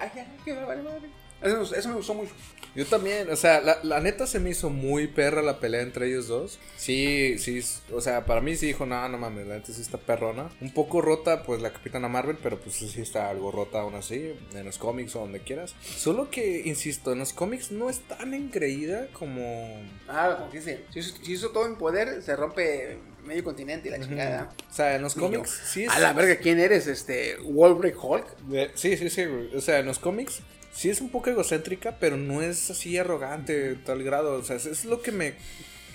[0.00, 1.10] Ay, ya, que vale madre.
[1.44, 2.32] Eso, me- eso me gustó mucho.
[2.74, 6.08] Yo también, o sea, la, la neta se me hizo muy perra la pelea entre
[6.08, 6.58] ellos dos.
[6.76, 7.60] Sí, sí,
[7.92, 10.50] o sea, para mí sí dijo, no, no mames, la neta sí está perrona.
[10.60, 14.34] Un poco rota, pues la Capitana Marvel, pero pues sí está algo rota aún así,
[14.54, 15.74] en los cómics o donde quieras.
[15.82, 19.80] Solo que, insisto, en los cómics no es tan engreída como...
[20.08, 23.88] Ah, como que dice, si hizo, si hizo todo en poder, se rompe medio continente
[23.88, 24.52] y la chingada.
[24.68, 25.90] O sea, en los cómics sí es...
[25.90, 26.88] A la verga, ¿quién eres?
[26.88, 28.26] Este, Wolverine Hulk.
[28.52, 29.54] Eh, Sí, sí, sí, güey.
[29.54, 30.40] O sea, en los cómics
[30.74, 34.38] sí es un poco egocéntrica, pero no es así arrogante, tal grado.
[34.38, 35.34] O sea, es, es lo que me,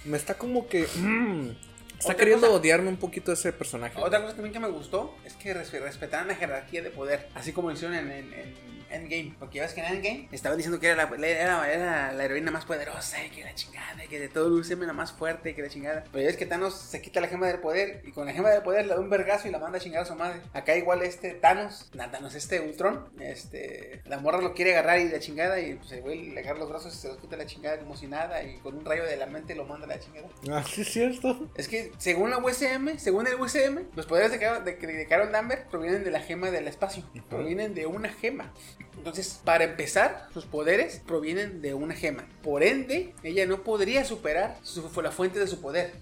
[0.06, 0.84] me está como que...
[0.84, 1.50] mm,
[2.00, 4.00] está queriendo cosa- odiarme un poquito ese personaje.
[4.02, 7.52] Otra cosa también que me gustó es que res- respetaran la jerarquía de poder, así
[7.54, 9.36] como lo hicieron en, en- en Endgame.
[9.38, 12.50] Porque ya ves que en Endgame estaban diciendo que era la, era, era la heroína
[12.50, 15.52] más poderosa y que la chingada, y que de todo el UCM la más fuerte
[15.52, 16.04] y que la chingada.
[16.12, 18.50] Pero ya es que Thanos se quita la gema del poder y con la gema
[18.50, 20.42] del poder le da un vergazo y la manda a chingar a su madre.
[20.54, 25.10] Acá igual este Thanos, no, Thanos, este Ultron, este, la morra lo quiere agarrar y
[25.10, 27.46] la chingada y pues el güey le agarra los brazos y se los quita la
[27.46, 30.00] chingada como si nada y con un rayo de la mente lo manda a la
[30.00, 30.28] chingada.
[30.52, 31.48] Ah, sí, es cierto.
[31.56, 35.32] Es que Según la USM, según el USM, los poderes de, Carol- de, de Carol
[35.32, 37.04] Danvers provienen de la gema del espacio.
[37.30, 38.54] Provienen de una gema.
[38.98, 42.28] Entonces, para empezar, sus poderes provienen de una gema.
[42.44, 45.94] Por ende, ella no podría superar su, la fuente de su poder.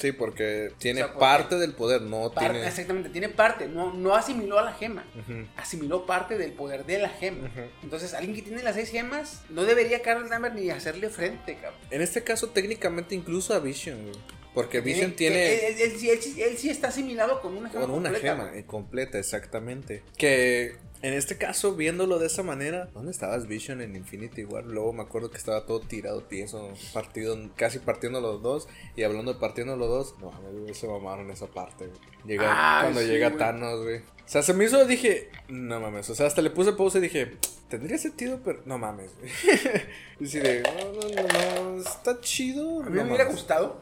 [0.00, 2.64] Sí, porque tiene O sea, porque- parte del poder, no Par- tiene.
[2.68, 5.44] Exactamente, tiene parte, no, no asimiló a la gema, Ujú.
[5.56, 7.48] asimiló parte del poder de la gema.
[7.48, 7.62] Ujú.
[7.82, 11.80] Entonces, alguien que tiene las seis gemas, no debería Carol Danvers ni hacerle frente, cabrón.
[11.90, 14.14] En este caso, técnicamente, incluso a Vision, güey.
[14.62, 15.54] Porque Vision Tiene-.
[15.68, 17.80] Él, él- él sí- él está asimilado con una gema.
[17.82, 20.02] Con una completa, gema eh, completa, exactamente.
[20.16, 24.64] Que en este caso, viéndolo de esa manera, ¿dónde estabas Vision en Infinity War?
[24.64, 28.66] Luego me acuerdo que estaba todo tirado, tieso, partido, casi partiendo los dos.
[28.96, 31.98] Y hablando de partiendo los dos, no, mames, se mamaron esa parte, güey.
[32.26, 33.38] Llega, Ah, cuando sí, llega güey.
[33.38, 33.98] Thanos, güey.
[33.98, 36.10] O sea, se me hizo, dije, no mames.
[36.10, 37.36] O sea, hasta le puse pausa y dije,
[37.70, 39.30] tendría sentido, pero no mames, güey.
[40.20, 42.80] y así de, no, no, no, no, está chido.
[42.82, 43.36] A mí no me hubiera mames".
[43.36, 43.80] gustado.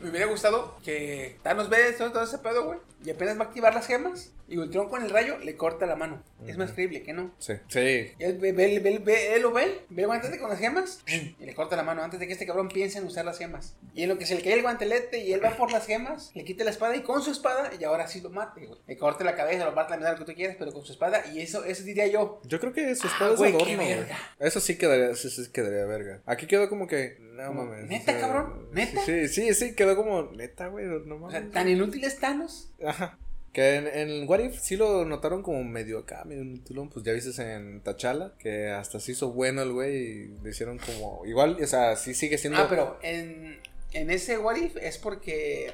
[0.00, 2.78] Me hubiera gustado que Thanos ve todo, todo ese pedo, güey.
[3.04, 4.30] Y apenas va a activar las gemas.
[4.46, 6.22] Y Ultron con el rayo le corta la mano.
[6.46, 7.32] Es más creíble que no.
[7.38, 8.10] Sí, sí.
[8.18, 11.44] Él, ve, ve- ve- ve- él lo ve, ve el guantelete con las gemas y
[11.46, 13.76] le corta la mano antes de que este cabrón piense en usar las gemas.
[13.94, 16.32] Y en lo que se le cae el guantelete y él va por las gemas,
[16.34, 18.80] le quita la espada y con su espada, y ahora sí lo mate, güey.
[18.88, 20.92] Le corte la cabeza, lo parte la mitad, lo que tú quieras, pero con su
[20.92, 21.24] espada.
[21.32, 22.40] Y eso, eso diría yo.
[22.44, 24.14] Yo creo que eso Ah, está güey, qué adorno.
[24.40, 26.20] Eso sí quedaría, sí, sí quedaría verga.
[26.26, 27.86] Aquí quedó como que, no mames.
[27.88, 28.68] ¿Neta, o sea, cabrón?
[28.72, 29.00] ¿Neta?
[29.04, 31.32] Sí, sí, sí, quedó como, neta, güey, no O mames.
[31.42, 32.70] sea, tan inútil es Thanos.
[32.84, 33.18] Ajá.
[33.52, 36.88] Que en, en What If sí lo notaron como medio acá, medio inútil.
[36.92, 40.78] Pues ya viste en Tachala, que hasta se hizo bueno el güey y le hicieron
[40.78, 41.26] como.
[41.26, 42.60] Igual, o sea, sí sigue siendo.
[42.60, 43.58] Ah, pero en,
[43.92, 45.72] en ese What If es porque,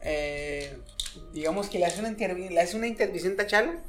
[0.00, 0.78] eh,
[1.32, 3.82] digamos que le hace una, intervi- le hace una intervención T'Challa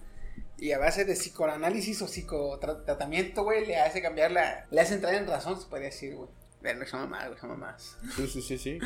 [0.57, 5.13] y a base de psicoanálisis o psicotratamiento, güey, le hace cambiar la, le hace entrar
[5.13, 6.29] en razón, se podría decir, güey.
[6.61, 7.97] Pero son güey, son más.
[8.15, 8.79] Sí, sí, sí, sí.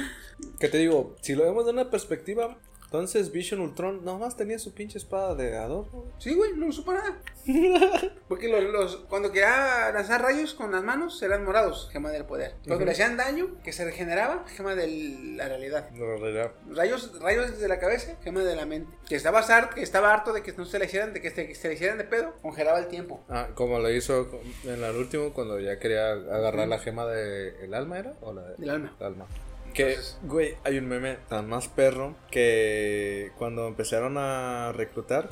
[0.60, 2.58] Que te digo, si lo vemos de una perspectiva,
[2.94, 6.06] entonces Vision Ultron nomás tenía su pinche espada de adorno.
[6.20, 7.18] Sí, güey, no supo nada.
[8.28, 12.54] Porque los, los- cuando quería lanzar rayos con las manos eran morados, gema del poder.
[12.68, 14.88] Cuando le hacían daño, que se regeneraba, gema de
[15.36, 15.90] la realidad.
[15.92, 16.52] En realidad.
[16.70, 18.96] Rayos, rayos desde la cabeza, gema de la mente.
[19.10, 21.48] Que estaba, harto, que estaba harto de que no se le hicieran, de que se,
[21.48, 23.24] que se le hicieran de pedo, congelaba el tiempo.
[23.28, 24.30] Ah, como lo hizo
[24.66, 28.14] en el último cuando ya quería agarrar la gema de el alma, ¿era?
[28.22, 28.96] ¿O la de- Del alma.
[29.00, 29.26] el alma.
[29.74, 35.30] Que, güey, hay un meme tan más perro que cuando empezaron a reclutar,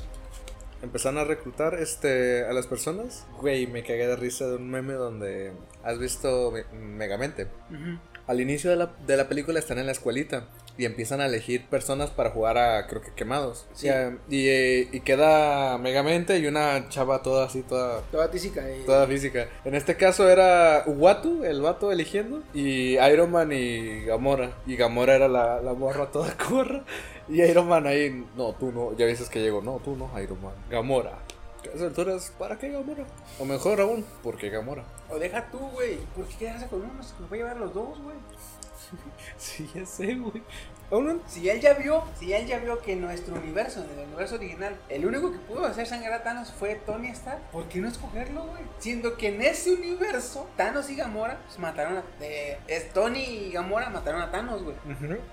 [0.82, 4.94] empezaron a reclutar este, a las personas, güey, me cagué de risa de un meme
[4.94, 7.48] donde has visto Me- Megamente.
[8.32, 10.46] Al inicio de la, de la película están en la escuelita
[10.78, 13.66] y empiezan a elegir personas para jugar a, creo que quemados.
[13.74, 13.88] Sí.
[13.88, 18.64] Y, eh, y, eh, y queda Megamente y una chava toda así, toda Toda física.
[18.74, 18.86] Y...
[18.86, 19.50] Toda física.
[19.66, 22.42] En este caso era Uatu, el vato eligiendo.
[22.54, 24.54] Y Iron Man y Gamora.
[24.66, 26.86] Y Gamora era la, la morra toda corra.
[27.28, 28.96] Y Iron Man ahí, no, tú no.
[28.96, 30.54] Ya dices que llegó, no, tú no, Iron Man.
[30.70, 31.20] Gamora.
[31.64, 33.04] A esas alturas, ¿para qué Gamora?
[33.40, 34.86] O mejor aún, ¿por qué Gamora?
[35.12, 35.98] O deja tú, güey.
[36.16, 37.04] ¿Por qué quedarse con uno?
[37.04, 38.16] Se nos va a llevar los dos, güey.
[39.38, 40.44] Sí, ya sé, güey.
[41.28, 44.36] Si él ya vio, si él ya vio que en nuestro universo, en el universo
[44.36, 47.88] original, el único que pudo hacer sangrar a Thanos fue Tony Stark, ¿por qué no
[47.88, 48.62] escogerlo, güey?
[48.80, 52.04] Siendo que en ese universo, Thanos y Gamora pues, mataron a.
[52.20, 54.76] de- es Tony y Gamora mataron a Thanos, güey.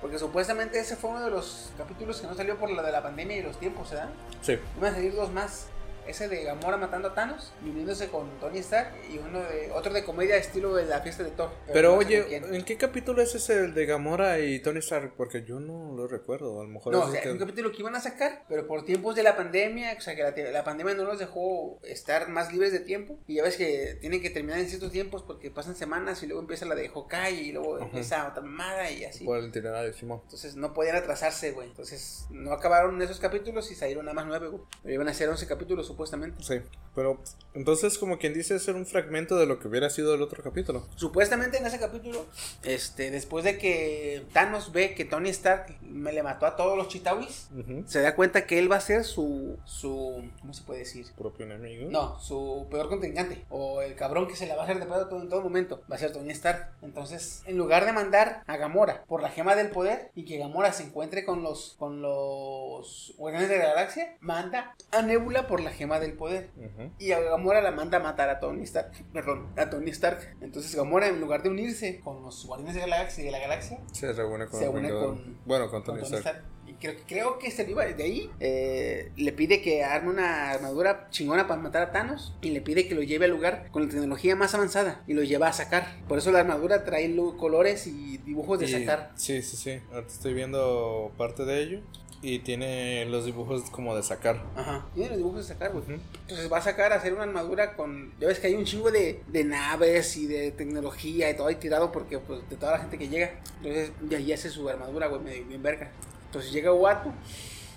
[0.01, 3.03] Porque supuestamente ese fue uno de los capítulos que no salió por la de la
[3.03, 4.11] pandemia y los tiempos, ¿verdad?
[4.43, 4.57] Sí.
[4.77, 5.67] Iban a salir dos más.
[6.09, 9.93] Ese de Gamora matando a Thanos y uniéndose con Tony Stark y uno de otro
[9.93, 11.51] de comedia estilo de la fiesta de Thor.
[11.71, 12.37] Pero no oye.
[12.37, 15.13] ¿en qué capítulo es ese el de Gamora y Tony Stark?
[15.17, 16.61] Porque yo no lo recuerdo.
[16.61, 18.87] A lo mejor No, es o sea, un capítulo que iban a sacar, pero por
[18.87, 22.53] tiempos de la pandemia, o sea, que la, la pandemia no los dejó estar más
[22.53, 23.19] libres de tiempo.
[23.27, 26.41] Y ya ves que tienen que terminar en ciertos tiempos porque pasan semanas y luego
[26.41, 29.25] empieza la de Hawkeye y luego empieza otra mamada y así.
[29.25, 30.21] Por el itinerario, Simón.
[30.25, 31.69] Entonces no podían atrasarse, güey.
[31.69, 34.63] Entonces no acabaron esos capítulos y salieron nada más nueve, güey.
[34.83, 36.43] Pero iban a ser 11 capítulos supuestamente.
[36.45, 36.61] Sí,
[36.95, 37.19] pero
[37.55, 40.87] entonces como quien dice ser un fragmento de lo que hubiera sido el otro capítulo.
[40.95, 42.25] Supuestamente en ese capítulo,
[42.63, 46.87] este, después de que Thanos ve que Tony Stark me le mató a todos los
[46.89, 47.83] Chitawis, Ujú.
[47.87, 51.07] se da cuenta que él va a ser su, su, ¿cómo se puede decir?
[51.17, 51.91] Propio enemigo.
[51.91, 53.45] No, su peor contrincante.
[53.49, 55.83] O el cabrón que se la va a hacer de pedo todo, en todo momento.
[55.91, 56.71] Va a ser Tony Stark.
[56.83, 60.73] Entonces, en lugar de mandar a Gamora por la gema del poder y que Gamora
[60.73, 65.71] se encuentre con los con los guardianes de la galaxia, manda a Nebula por la
[65.71, 66.51] gema del poder.
[66.99, 68.93] Y a Gamora la manda a matar a Tony Stark.
[69.13, 70.37] Perdón, a Tony Stark.
[70.41, 73.79] Entonces Gamora, en lugar de unirse con los guardianes de la galaxia, de la galaxia
[73.93, 75.15] Se reúne con, se el une Vengador.
[75.17, 76.21] con, Bueno, con con Tony Stark.
[76.27, 76.45] Stark.
[76.67, 78.31] Y creo, creo que se iba de ahí.
[78.41, 82.35] eh, le pide que arme una armadura chingona para matar a Thanos.
[82.43, 85.03] Y le pide que lo lleve al lugar con la tecnología más avanzada.
[85.07, 85.97] Y lo lleva a sacar.
[86.07, 89.13] Por eso la armadura trae colores y dibujos de Y- sacar.
[89.17, 89.81] Sí, sí, sí.
[89.93, 91.81] Ahorita estoy viendo parte de ello.
[92.21, 94.43] Y tiene los dibujos como de sacar.
[94.57, 94.87] Ajá.
[94.95, 95.85] Tiene los dibujos de sacar, güey.
[96.23, 98.13] Entonces va a sacar a hacer una armadura con.
[98.19, 101.55] Ya ves que hay un chingo de, de naves y de tecnología y todo ahí
[101.55, 103.41] tirado porque, pues, de toda la gente que llega.
[103.59, 105.93] Entonces, de ahí hace su armadura, güey, medio bien verga.
[106.27, 107.13] Entonces llega Watu.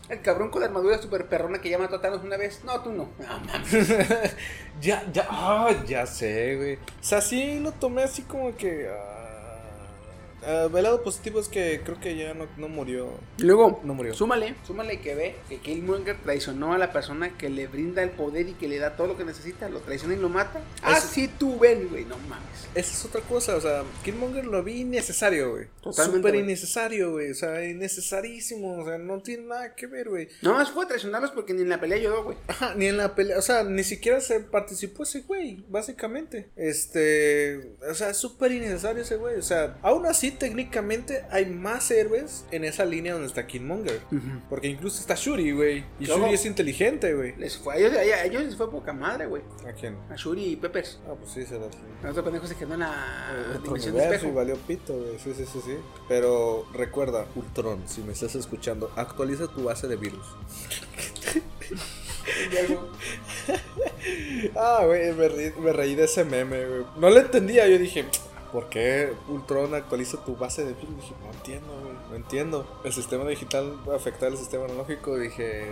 [0.10, 2.64] El cabrón con la armadura super perrona que ya mató a Thanos una vez.
[2.66, 3.10] No, tú no.
[3.20, 3.72] No mames.
[4.82, 6.76] Ya, ya, ah, ya sé, güey.
[6.76, 8.90] O sea, sí lo tomé así como que.
[8.90, 9.21] ah,
[10.46, 13.10] ah, el lado positivo es que creo que ya no, no murió.
[13.38, 14.14] Y luego, No murió.
[14.14, 18.50] súmale, súmale que ve que Killmonger traicionó a la persona que le brinda el poder
[18.50, 19.70] y que le da todo lo que necesita.
[19.70, 20.62] Lo traiciona y lo mata.
[20.82, 22.06] Así tú ven, güey.
[22.06, 22.68] No mames.
[22.74, 25.66] Esa es otra cosa, o sea, Killmonger lo vi innecesario, güey.
[25.82, 27.32] Totalmente, Súper innecesario, güey.
[27.32, 28.78] O sea, innecesarísimo.
[28.82, 30.30] O sea, no tiene nada que ver, güey.
[30.42, 32.38] No más fue traicionarlos porque ni en la pelea ayudó, güey.
[32.48, 36.50] Ajá, ni en la pelea, o sea, ni siquiera se participó ese güey, básicamente.
[36.56, 39.36] Este, o sea, súper innecesario ese güey.
[39.38, 44.02] O sea, aún así, técnicamente hay más héroes en esa línea donde está Killmonger.
[44.50, 45.84] Porque incluso está Shuri, güey.
[46.00, 47.36] Y Shuri es inteligente, güey.
[47.38, 49.42] Les fue, a ellos, a ellos les fue poca madre, güey.
[49.68, 49.96] ¿A quién?
[50.10, 51.00] A Shuri y Peppers.
[51.08, 51.70] Ah, pues sí, se lo
[52.04, 54.34] El otro pendejo se quedó en la dimensión de universo y espejo.
[54.34, 55.20] valió pito, güey.
[55.20, 55.76] Sí, sí, sí, sí.
[56.08, 60.26] Pero recuerda, Ultron, si me estás escuchando, actualiza tu base de virus.
[64.56, 66.84] Ah, güey, me, me reí de ese meme, güey.
[66.98, 68.06] No lo entendía, yo dije,
[68.52, 70.96] ¿por qué Ultron actualiza tu base de virus?
[70.98, 72.82] Dije, no entiendo, güey, no entiendo.
[72.84, 75.18] El sistema digital va afectar al sistema analógico.
[75.18, 75.68] Dije,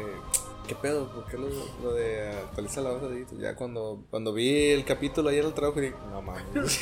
[0.68, 1.12] ¿qué pedo?
[1.12, 1.50] ¿Por qué lo,
[1.84, 3.39] lo de actualizar la base de virus?
[3.39, 6.82] Ya cuando, cuando vi el capítulo ayer el trabajo, dije, no mames.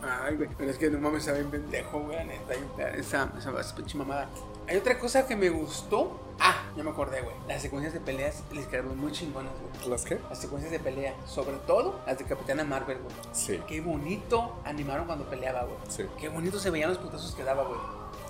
[0.00, 2.54] Ay, güey, pero es que no mames, saben pendejo, güey, neta,
[2.96, 4.28] esa, esa pinche mamada.
[4.68, 6.20] Hay otra cosa que me gustó.
[6.38, 7.34] Ah, ya me acordé, güey.
[7.48, 9.90] Las secuencias de peleas les quedaron muy chingonas, güey.
[9.90, 10.18] ¿Las qué?
[10.28, 13.14] Las secuencias de pelea, sobre todo las de Capitana Marvel, güey.
[13.32, 13.60] Sí.
[13.66, 15.78] Qué bonito animaron cuando peleaba, güey.
[15.88, 16.04] Sí.
[16.20, 17.80] Qué bonito se veían los putazos que daba, güey.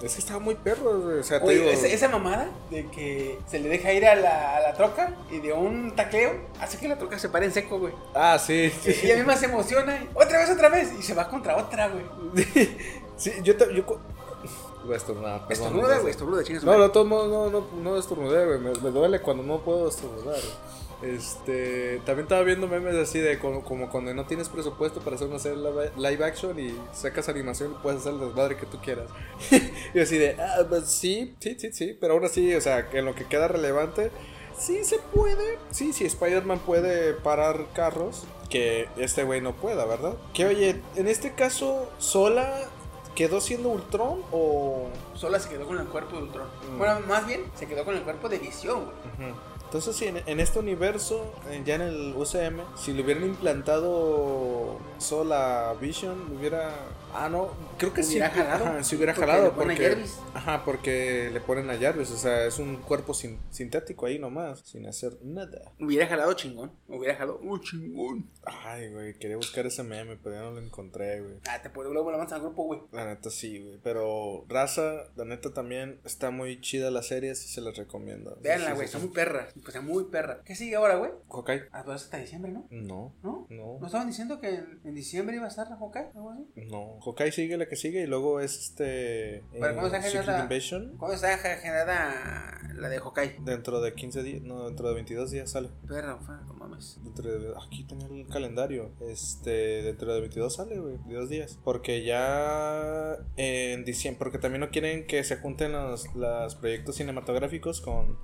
[0.00, 1.18] Es que estaba muy perro, güey.
[1.18, 1.68] O sea, te digo.
[1.68, 5.40] esa, esa mamada de que se le deja ir a la, a la troca y
[5.40, 7.92] de un tacleo hace que la troca se pare en seco, güey.
[8.14, 8.72] Ah, sí.
[8.86, 10.92] Y ella misma se emociona y otra vez, otra vez.
[10.96, 12.04] Y se va contra otra, güey.
[13.16, 13.54] sí, yo.
[13.72, 13.84] Yo,
[14.96, 15.66] estornudar, perdón.
[15.66, 16.64] Estornuda, güey, estornuda, chingas.
[16.64, 18.58] No, de todos modos, no, no, no estornudé, güey.
[18.58, 20.78] Me, me duele cuando no puedo estornudar, güey.
[21.02, 25.28] Este, también estaba viendo memes así de como, como cuando no tienes presupuesto para hacer
[25.28, 25.58] una serie
[25.96, 29.08] live, action y sacas animación y puedes hacer el desmadre que tú quieras.
[29.94, 33.04] y así de, ah, pues sí, sí, sí, sí, pero aún así, o sea, en
[33.04, 34.10] lo que queda relevante,
[34.58, 35.58] sí se puede.
[35.70, 40.14] Sí, sí, Spider-Man puede parar carros que este güey no pueda, ¿verdad?
[40.34, 42.52] Que oye, en este caso, Sola
[43.18, 44.90] quedó siendo Ultron o...
[45.16, 46.46] Sola se quedó con el cuerpo de Ultron.
[46.46, 46.78] Mm.
[46.78, 49.30] Bueno, más bien, se quedó con el cuerpo de Visión, güey.
[49.30, 49.36] Ujú.
[49.64, 55.74] Entonces, sí, en, en este universo, ya en el UCM, si le hubieran implantado sola
[55.80, 56.76] Vision, hubiera.
[57.14, 58.36] Ah, no, creo que Hubiera sí.
[58.38, 59.54] jalado, Ajá, sí hubiera porque jalado.
[59.54, 59.96] Porque,
[60.34, 62.10] ajá, porque le ponen a Jarvis.
[62.10, 65.72] O sea, es un cuerpo sin- sintético ahí nomás, sin hacer nada.
[65.80, 66.72] Hubiera jalado chingón.
[66.88, 68.30] Hubiera jalado un chingón.
[68.44, 71.34] Ay, güey, quería buscar ese meme, pero ya no lo encontré, güey.
[71.48, 72.80] Ah, te puedo luego la mandas al grupo, güey.
[72.92, 73.78] La neta sí, güey.
[73.82, 78.38] Pero Raza, la neta también está muy chida la serie, sí se las recomiendo.
[78.42, 79.48] Véanla, Sí, güey, sí, está muy perra.
[79.66, 80.42] O sea, muy perra.
[80.44, 81.10] ¿Qué sigue ahora, güey?
[81.30, 81.64] Hawkeye.
[81.72, 82.66] Ah, pues hasta diciembre, ¿no?
[82.70, 83.14] No.
[83.22, 83.46] ¿No?
[83.50, 83.78] No.
[83.80, 86.10] ¿No estaban diciendo que en, en diciembre iba a estar la Hawkeye?
[86.14, 86.44] ¿Algo así?
[86.70, 89.44] No, Hawkeye sigue la que sigue y luego es este.
[89.52, 90.42] Pero, ¿cómo eh, está Secret generada?
[90.44, 90.96] Invasion.
[90.98, 93.36] ¿Cómo está generada la de Hawkeye?
[93.40, 95.70] Dentro de 15 días, no, dentro de 22 días sale.
[95.86, 96.98] Perra, fa, no mames.
[97.02, 98.92] Dentro de, aquí tenía el calendario.
[99.00, 101.58] Este, dentro de 22 sale, güey, 22 días.
[101.64, 107.80] Porque ya en diciembre, porque también no quieren que se junten los, los proyectos cinematográficos
[107.80, 108.18] con.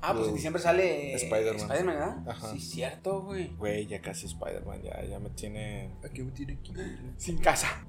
[0.00, 1.60] Ah, pues en diciembre sale Spider-Man.
[1.60, 2.28] Spider-Man, ¿verdad?
[2.28, 2.52] Ajá.
[2.52, 3.48] Sí, cierto, güey.
[3.56, 5.90] Güey, ya casi Spider-Man, ya, ya me tiene.
[6.04, 6.72] Aquí me tiene aquí.
[7.16, 7.84] Sin casa.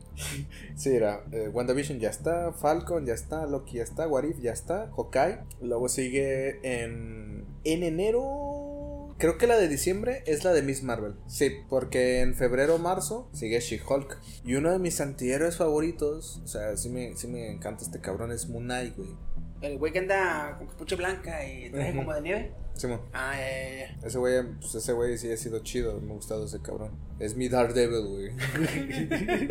[0.76, 4.52] Sí, era eh, WandaVision ya está, Falcon ya está, Loki ya está, What If ya
[4.52, 5.40] está, Hawkeye.
[5.62, 9.16] Luego sigue en, en enero.
[9.20, 11.16] Creo que la de diciembre es la de Miss Marvel.
[11.28, 14.20] Sí, porque en febrero marzo sigue She-Hulk.
[14.44, 18.32] Y uno de mis antihéroes favoritos, o sea, sí me, sí me encanta este cabrón,
[18.32, 19.16] es Moon Knight, güey.
[19.64, 22.52] El güey que anda con capucha blanca y traje como de nieve.
[22.76, 23.00] Simón.
[23.14, 24.08] Ah, ya, ya, ya.
[24.08, 26.92] Ese güey, pues ese güey sí ha sido chido, me ha gustado ese cabrón.
[27.20, 28.32] Es mi Daredevil, güey.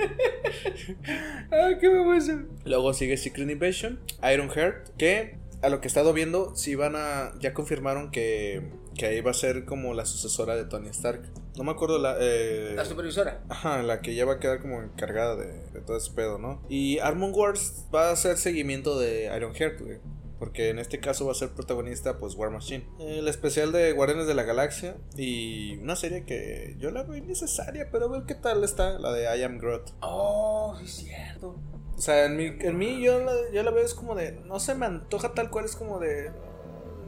[1.51, 2.43] Ah, qué baboso.
[2.65, 6.95] Luego sigue Secret Invasion, Iron Heart, que a lo que he estado viendo, sí van
[6.97, 7.33] a.
[7.41, 8.63] Ya confirmaron que,
[8.97, 11.23] que ahí va a ser como la sucesora de Tony Stark.
[11.57, 12.17] No me acuerdo la.
[12.19, 13.43] eh, La supervisora.
[13.49, 16.63] Ajá, la que ya va a quedar como encargada de, de todo ese pedo, ¿no?
[16.69, 19.99] Y Armor Wars va a hacer seguimiento de Iron Heart, güey.
[20.39, 22.85] Porque en este caso va a ser protagonista, pues, War Machine.
[22.99, 24.97] El especial de Guardianes de la Galaxia.
[25.17, 29.13] Y una serie que yo la veo innecesaria, pero a ver qué tal está, la
[29.13, 29.91] de I Am Groot.
[30.01, 31.55] Oh, sí, es cierto.
[31.97, 34.33] O sea, en mí, en mí yo, la, yo la veo es como de.
[34.47, 36.33] No se me antoja tal cual, es como de.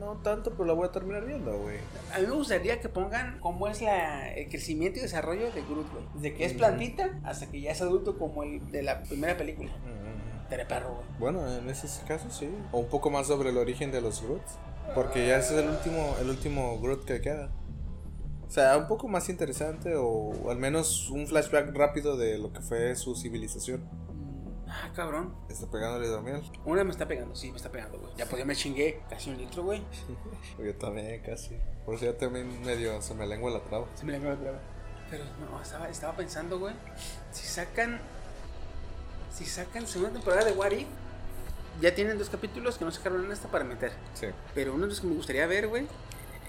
[0.05, 1.79] No tanto, pero la voy a terminar viendo, güey.
[2.13, 5.91] A mí me gustaría que pongan cómo es la, el crecimiento y desarrollo de Groot,
[5.91, 6.05] güey.
[6.15, 9.71] Desde que es plantita hasta que ya es adulto como el de la primera película.
[10.51, 11.07] Tere perro, güey.
[11.19, 12.51] Bueno, en ese caso sí.
[12.71, 14.59] O un poco más sobre el origen de los Groots.
[14.95, 17.51] Porque ya ese es el último, el último Groot que queda.
[18.47, 22.61] O sea, un poco más interesante o al menos un flashback rápido de lo que
[22.61, 23.89] fue su civilización.
[24.83, 25.33] Ah, cabrón.
[25.49, 26.43] Está pegándole de miel.
[26.65, 28.13] Una me está pegando, sí, me está pegando, güey.
[28.17, 29.83] Ya pues ya me chingué casi un litro, güey.
[30.59, 31.57] Yo también, casi.
[31.87, 33.87] Por eso ya también medio se me lengua la traba.
[33.95, 34.59] Se me la la prueba.
[35.11, 36.75] Pero no, estaba, estaba pensando, güey.
[37.31, 38.01] Si sacan.
[39.33, 40.89] Si sacan segunda temporada de What If,
[41.81, 43.93] ya tienen dos capítulos que no sacaron en esta para meter.
[44.15, 44.27] Sí.
[44.55, 45.87] Pero uno de los que me gustaría ver, güey,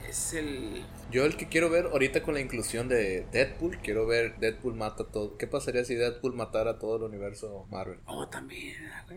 [0.10, 0.84] es el.
[1.12, 5.06] Yo el que quiero ver ahorita con la inclusión de Deadpool, quiero ver Deadpool mata
[5.06, 5.38] todo.
[5.38, 7.99] ¿Qué pasaría si Deadpool matara todo el universo Marvel?
[8.06, 8.76] Oh, también.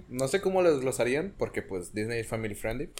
[0.08, 2.90] No sé cómo lo desglosarían, porque pues Disney es family friendly.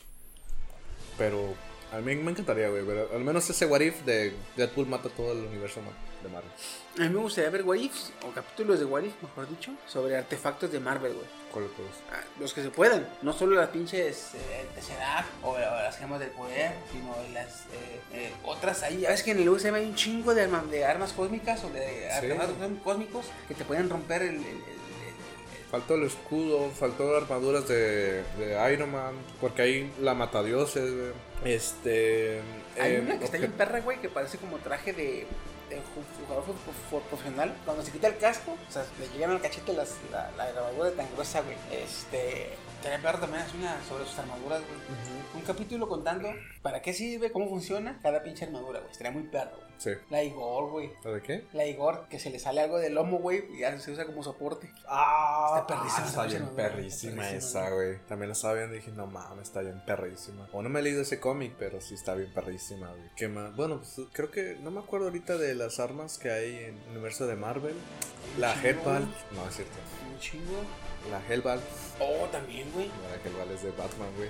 [1.17, 1.55] Pero
[1.93, 2.85] a mí me encantaría, güey.
[3.13, 5.81] Al menos ese what if de Deadpool mata todo el universo
[6.23, 6.51] de Marvel.
[6.99, 10.73] A mí me gustaría ver What Ifs, o capítulos de What mejor dicho, sobre artefactos
[10.73, 11.27] de Marvel, güey.
[11.53, 11.91] ¿Cuál de todos?
[12.11, 16.19] Ah, Los que se puedan, no solo las pinches eh, Tesseract o, o las gemas
[16.19, 19.01] del poder, sino las eh, eh, otras ahí.
[19.03, 21.71] Ya ves que en el USM hay un chingo de, arma- de armas cósmicas o
[21.71, 22.27] de Sí.
[22.27, 24.35] artefactos cósmicos que te pueden romper el.
[24.37, 24.79] el- el-
[25.71, 31.13] Faltó el escudo, faltó armaduras de, de Iron Man, porque ahí la matadioses, güey.
[31.45, 32.41] Este.
[32.81, 35.27] Hay eh, una que está obje- bien perra, güey, que parece como traje de,
[35.77, 36.55] ju- jugador
[37.11, 37.55] profesional.
[37.65, 40.91] Cuando se quita el casco, o sea, le llegan al cachete las, la, la armadura
[40.93, 41.57] tan gruesa, güey.
[41.71, 42.57] Este.
[42.83, 44.79] Tener perro también hace una sobre sus armaduras, güey.
[45.35, 46.29] Un capítulo contando
[46.63, 48.93] para qué sirve, cómo funciona cada pinche armadura, güey.
[48.93, 49.69] Estaría muy perro, güey.
[49.79, 49.91] Sí.
[50.11, 50.93] La Igor, güey.
[51.05, 51.45] ¿La de qué?
[51.53, 54.23] La Igor, que se le sale algo del lomo, güey, y ya se usa como
[54.23, 54.73] soporte.
[54.87, 57.99] Ah, Está perrísima esa está bien armadura, perrísima esa, güey.
[58.07, 60.49] También la estaba viendo y dije, no mames, está bien perrísima.
[60.53, 63.11] O no me he leído ese cómic, pero sí está bien perrísima, güey.
[63.17, 63.55] ¿Qué más?
[63.57, 66.91] Bueno, pues creo que no me acuerdo ahorita de las armas que hay en el
[66.91, 67.75] universo de Marvel.
[68.39, 68.55] La.
[68.63, 69.05] Headball.
[69.33, 69.75] No, es cierto.
[70.13, 70.63] Un chingo.
[71.11, 71.61] La Hellball.
[72.01, 72.87] Oh, también, güey.
[72.87, 74.29] La Hellball es de Batman, güey.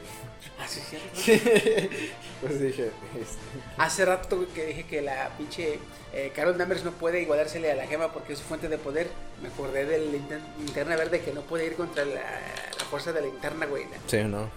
[0.58, 1.96] Ah, sí, es cierto.
[2.40, 3.38] pues dije, este,
[3.76, 5.78] Hace rato que dije que la pinche
[6.12, 9.08] eh, Carol Danvers no puede igualársele a la gema porque es su fuente de poder.
[9.42, 13.12] Me acordé de la linter- linterna verde que no puede ir contra la, la fuerza
[13.12, 13.84] de la linterna, güey.
[14.06, 14.48] Sí, no.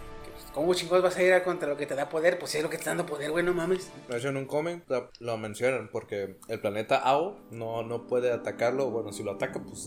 [0.54, 2.38] ¿Cómo chingados vas a ir a contra lo que te da poder?
[2.38, 3.90] Pues es lo que te está dando poder, güey, no mames.
[4.10, 8.32] De hecho, en un cómic lo- lo mencionan porque el planeta Ao no, no puede
[8.34, 8.90] atacarlo.
[8.90, 9.86] Bueno, si lo ataca, pues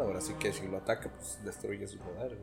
[0.00, 2.38] Ahora sí que si lo ataca, pues destruye su poder.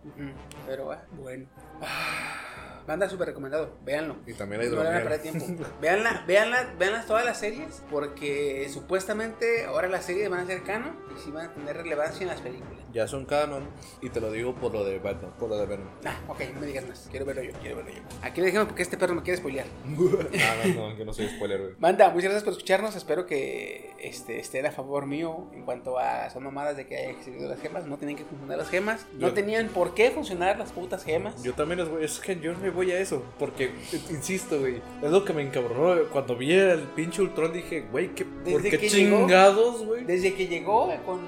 [0.68, 1.48] Pero ah, bueno.
[1.82, 4.16] Ah, Banda súper recomendado, véanlo.
[4.26, 5.20] Y también hay No van a hidromiel.
[5.20, 5.64] perder tiempo.
[5.82, 10.96] Véanla, véanla, véanlas todas las series, porque supuestamente ahora las series van a ser canon
[11.16, 12.74] y sí van a tener relevancia en las películas.
[12.92, 13.70] Ya son canon.
[14.02, 15.30] Y te lo digo por lo de Venom.
[15.38, 15.86] Por lo de Venom.
[16.04, 17.08] Ah, ok, no me digas más.
[17.12, 18.02] Quiero verlo yo, quiero verlo yo.
[18.24, 19.68] Aquí le dejemos porque este perro me quiere spoilear.
[20.42, 21.74] Ah, no, no, que no soy spoiler, güey.
[21.78, 22.96] Banda, muchas gracias por escucharnos.
[22.96, 27.12] Espero que este, estén a favor mío en cuanto a son mamadas de que haya
[27.12, 27.86] existido las gemas.
[27.86, 29.06] No tenían que funcionar las gemas.
[29.14, 31.44] No Yo- tenían por qué funcionar las putas gemas.
[31.44, 33.72] Yo también les voy, es que yo me voy a eso, porque,
[34.10, 38.26] insisto, güey, es lo que me encabronó, cuando vi el pinche Ultron dije, güey, ¿qué,
[38.26, 40.06] ¿por Desde qué chingados, güey?
[40.06, 41.20] Desde que llegó con.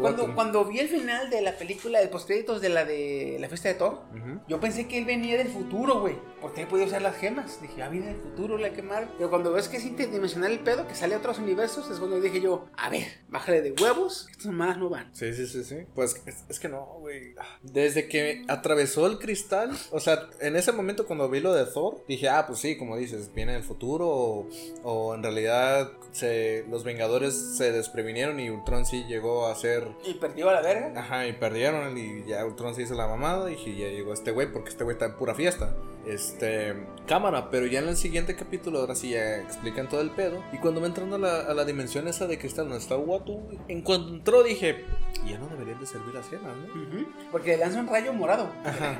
[0.00, 3.68] Cuando, cuando vi el final de la película de postcréditos de la de la fiesta
[3.68, 4.00] de Thor,
[4.48, 6.16] yo pensé que él venía del futuro, güey.
[6.42, 7.62] Porque él podía usar las gemas.
[7.62, 9.08] Dije, ah, viene del futuro, la quemar.
[9.16, 12.20] Pero cuando ves que es interdimensional el pedo, que sale a otros universos, es cuando
[12.20, 15.14] dije yo, a ver, bájale de huevos, que estas más no van.
[15.14, 15.76] Sí, sí, sí, sí.
[15.94, 17.34] Pues es, es que no, güey.
[17.62, 22.04] Desde que atravesó el cristal, o sea, en ese momento cuando vi lo de Thor,
[22.08, 24.48] dije, ah, pues sí, como dices, viene del futuro o,
[24.82, 29.88] o en realidad se, los Vengadores se desprevinieron y Ultron sí llegó a ser...
[30.04, 30.92] Y perdió a la verga.
[31.00, 34.32] Ajá, y perdieron y ya Ultron se hizo la mamada y dije, ya llegó este
[34.32, 35.74] güey porque este güey está en pura fiesta.
[36.06, 36.74] Este,
[37.06, 40.42] cámara, pero ya en el siguiente capítulo ahora sí ya explican todo el pedo.
[40.52, 43.40] Y cuando va entrando a la, a la dimensión esa de cristal donde está Watu,
[43.68, 44.84] en cuanto entró dije,
[45.26, 46.64] ya no deberían de servir las gemas, ¿no?
[46.82, 48.80] Ujú, Porque le lanza un rayo morado, Ajá.
[48.80, 48.94] la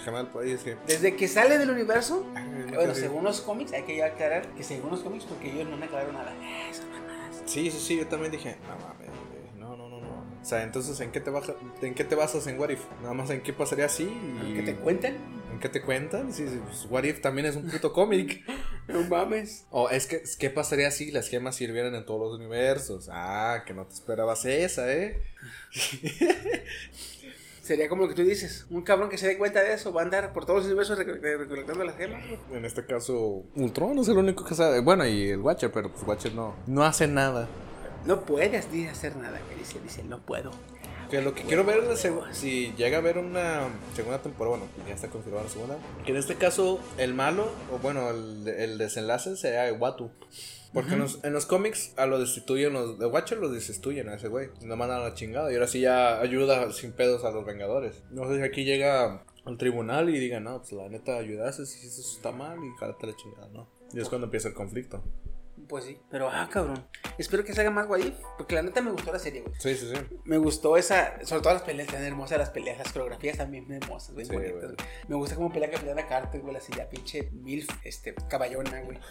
[0.00, 0.48] gema del poder.
[0.48, 0.76] Es que...
[0.86, 4.62] Desde que sale del universo, Ay, bueno, según los cómics, hay que ya aclarar que
[4.62, 6.32] según los cómics, porque ellos no me aclararon nada.
[6.38, 7.42] Ah, son mamadas.
[7.46, 9.08] Sí, sí, sí, yo también dije, no mames,
[10.40, 12.80] O sea, entonces, ¿en qué te, baja, ¿en qué te basas en What If?
[13.02, 14.04] Nada más en qué pasaría así
[14.48, 14.54] y...
[14.54, 15.16] Que te cuentan.
[15.52, 16.32] ¿En qué te cuentan?
[16.32, 18.42] Sí, pues What If también es un puto cómic.
[18.88, 19.66] No mames.
[19.70, 23.08] O es que, ¿qué pasaría si las gemas sirvieran en todos los universos?
[23.12, 25.22] Ah, que no te esperabas esa, ¿eh?
[27.62, 28.66] Sería como lo que tú dices.
[28.68, 30.98] Un cabrón que se dé cuenta de eso va a andar por todos los universos
[30.98, 32.20] reco- re- recolectando las gemas.
[32.52, 34.80] En este caso, Ultron es el único que sabe.
[34.80, 37.46] Bueno, y el Watcher, pero pues Watcher no, no hace nada.
[38.06, 40.50] No puedes ni hacer nada, que dice, dice, no puedo.
[41.10, 44.72] Que lo que quiero ver es la si llega a haber una segunda temporada, bueno,
[44.86, 45.76] ya está confirmada la segunda.
[46.04, 50.10] Que en este caso, el malo, o bueno, el, el desenlace sea Watu.
[50.72, 54.14] Porque en, los, en los cómics a lo destituyen, los de Watcher los destituyen a
[54.14, 54.50] ese güey.
[54.64, 55.50] Lo mandan a la chingada.
[55.50, 58.04] Y ahora sí ya ayuda sin pedos a los Vengadores.
[58.10, 61.86] No sé si aquí llega al tribunal y diga, no, pues la neta ayudaste, si
[61.88, 63.68] eso está mal y jálate la chingada, ¿no?
[63.92, 65.02] Y es cuando empieza el conflicto.
[65.70, 65.98] Pues sí.
[66.10, 66.84] Pero, ah, cabrón.
[67.16, 68.18] Espero que salga más guay.
[68.36, 69.54] Porque la neta me gustó la serie, güey.
[69.60, 70.18] Sí, sí, sí.
[70.24, 74.08] Me gustó esa, sobre todo las peleas, tan hermosas las peleas, las coreografías también hermosas,
[74.08, 74.36] Sí, bonitas.
[74.36, 74.52] güey.
[74.52, 74.76] güey.
[75.06, 78.98] Me gusta cómo pelea Capitana Carter, güey, la silla pinche milf, este, caballona, güey.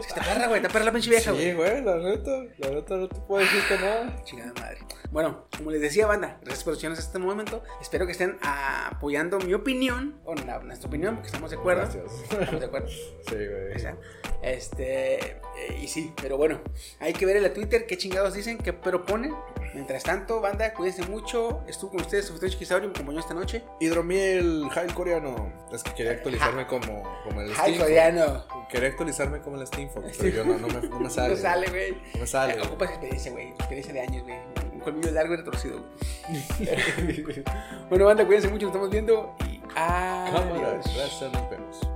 [0.00, 1.44] Es que te perra, güey, te perra la pinche vieja, güey.
[1.44, 4.24] Sí, güey, la neta, la neta no te puedo decir que no.
[4.24, 4.78] Chingada madre.
[5.10, 7.62] Bueno, como les decía, banda, gracias por escucharnos hasta este momento.
[7.80, 11.82] Espero que estén apoyando mi opinión, o la- nuestra opinión, porque estamos de acuerdo.
[11.82, 12.04] Gracias.
[12.30, 12.88] Estamos de acuerdo.
[13.28, 13.74] Sí, güey.
[13.74, 13.96] O sea,
[14.42, 16.60] Este, eh, y sí, pero bueno,
[16.98, 19.34] hay que ver en la Twitter qué chingados dicen, qué proponen.
[19.74, 21.62] Mientras tanto, banda, cuídense mucho.
[21.68, 23.62] Estuvo con ustedes, su Chiquisaurio, me acompañó esta noche.
[23.78, 25.52] Hidromiel, Jail coreano.
[25.72, 28.44] Es que quería actualizarme como, como el Steam coreano.
[28.68, 31.34] Quería actualizarme como el Steam Fox, pero yo no, no, me, no me sale.
[31.34, 31.92] No sale, güey.
[32.14, 32.54] No me sale.
[32.54, 33.48] Eh, Ocupas experiencia, güey.
[33.50, 34.36] Experiencia de años, güey.
[34.72, 35.84] Un colmillo largo y retorcido,
[36.28, 36.74] güey.
[37.90, 39.36] bueno, banda, cuídense mucho, nos estamos viendo.
[39.48, 40.96] Y Cámara, adiós.
[40.96, 41.89] gracias, nos vemos.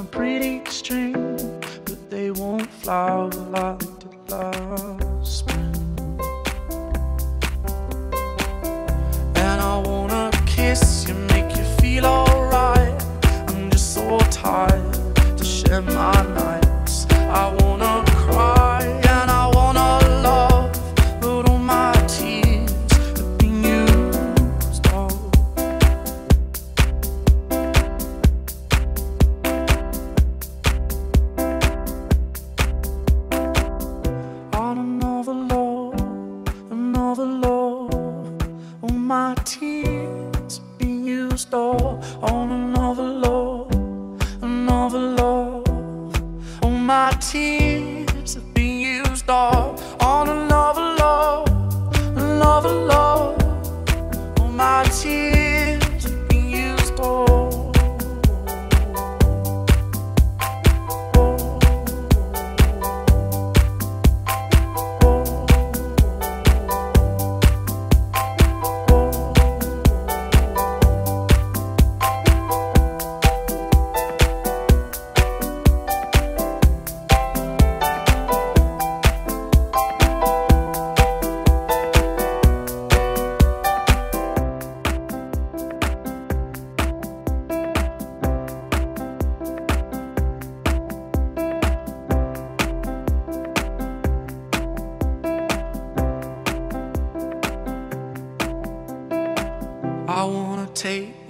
[0.00, 1.12] A pretty string,
[1.84, 5.74] but they won't flower like the last spring.
[9.36, 13.04] And I wanna kiss you, make you feel alright.
[13.48, 14.79] I'm just so tired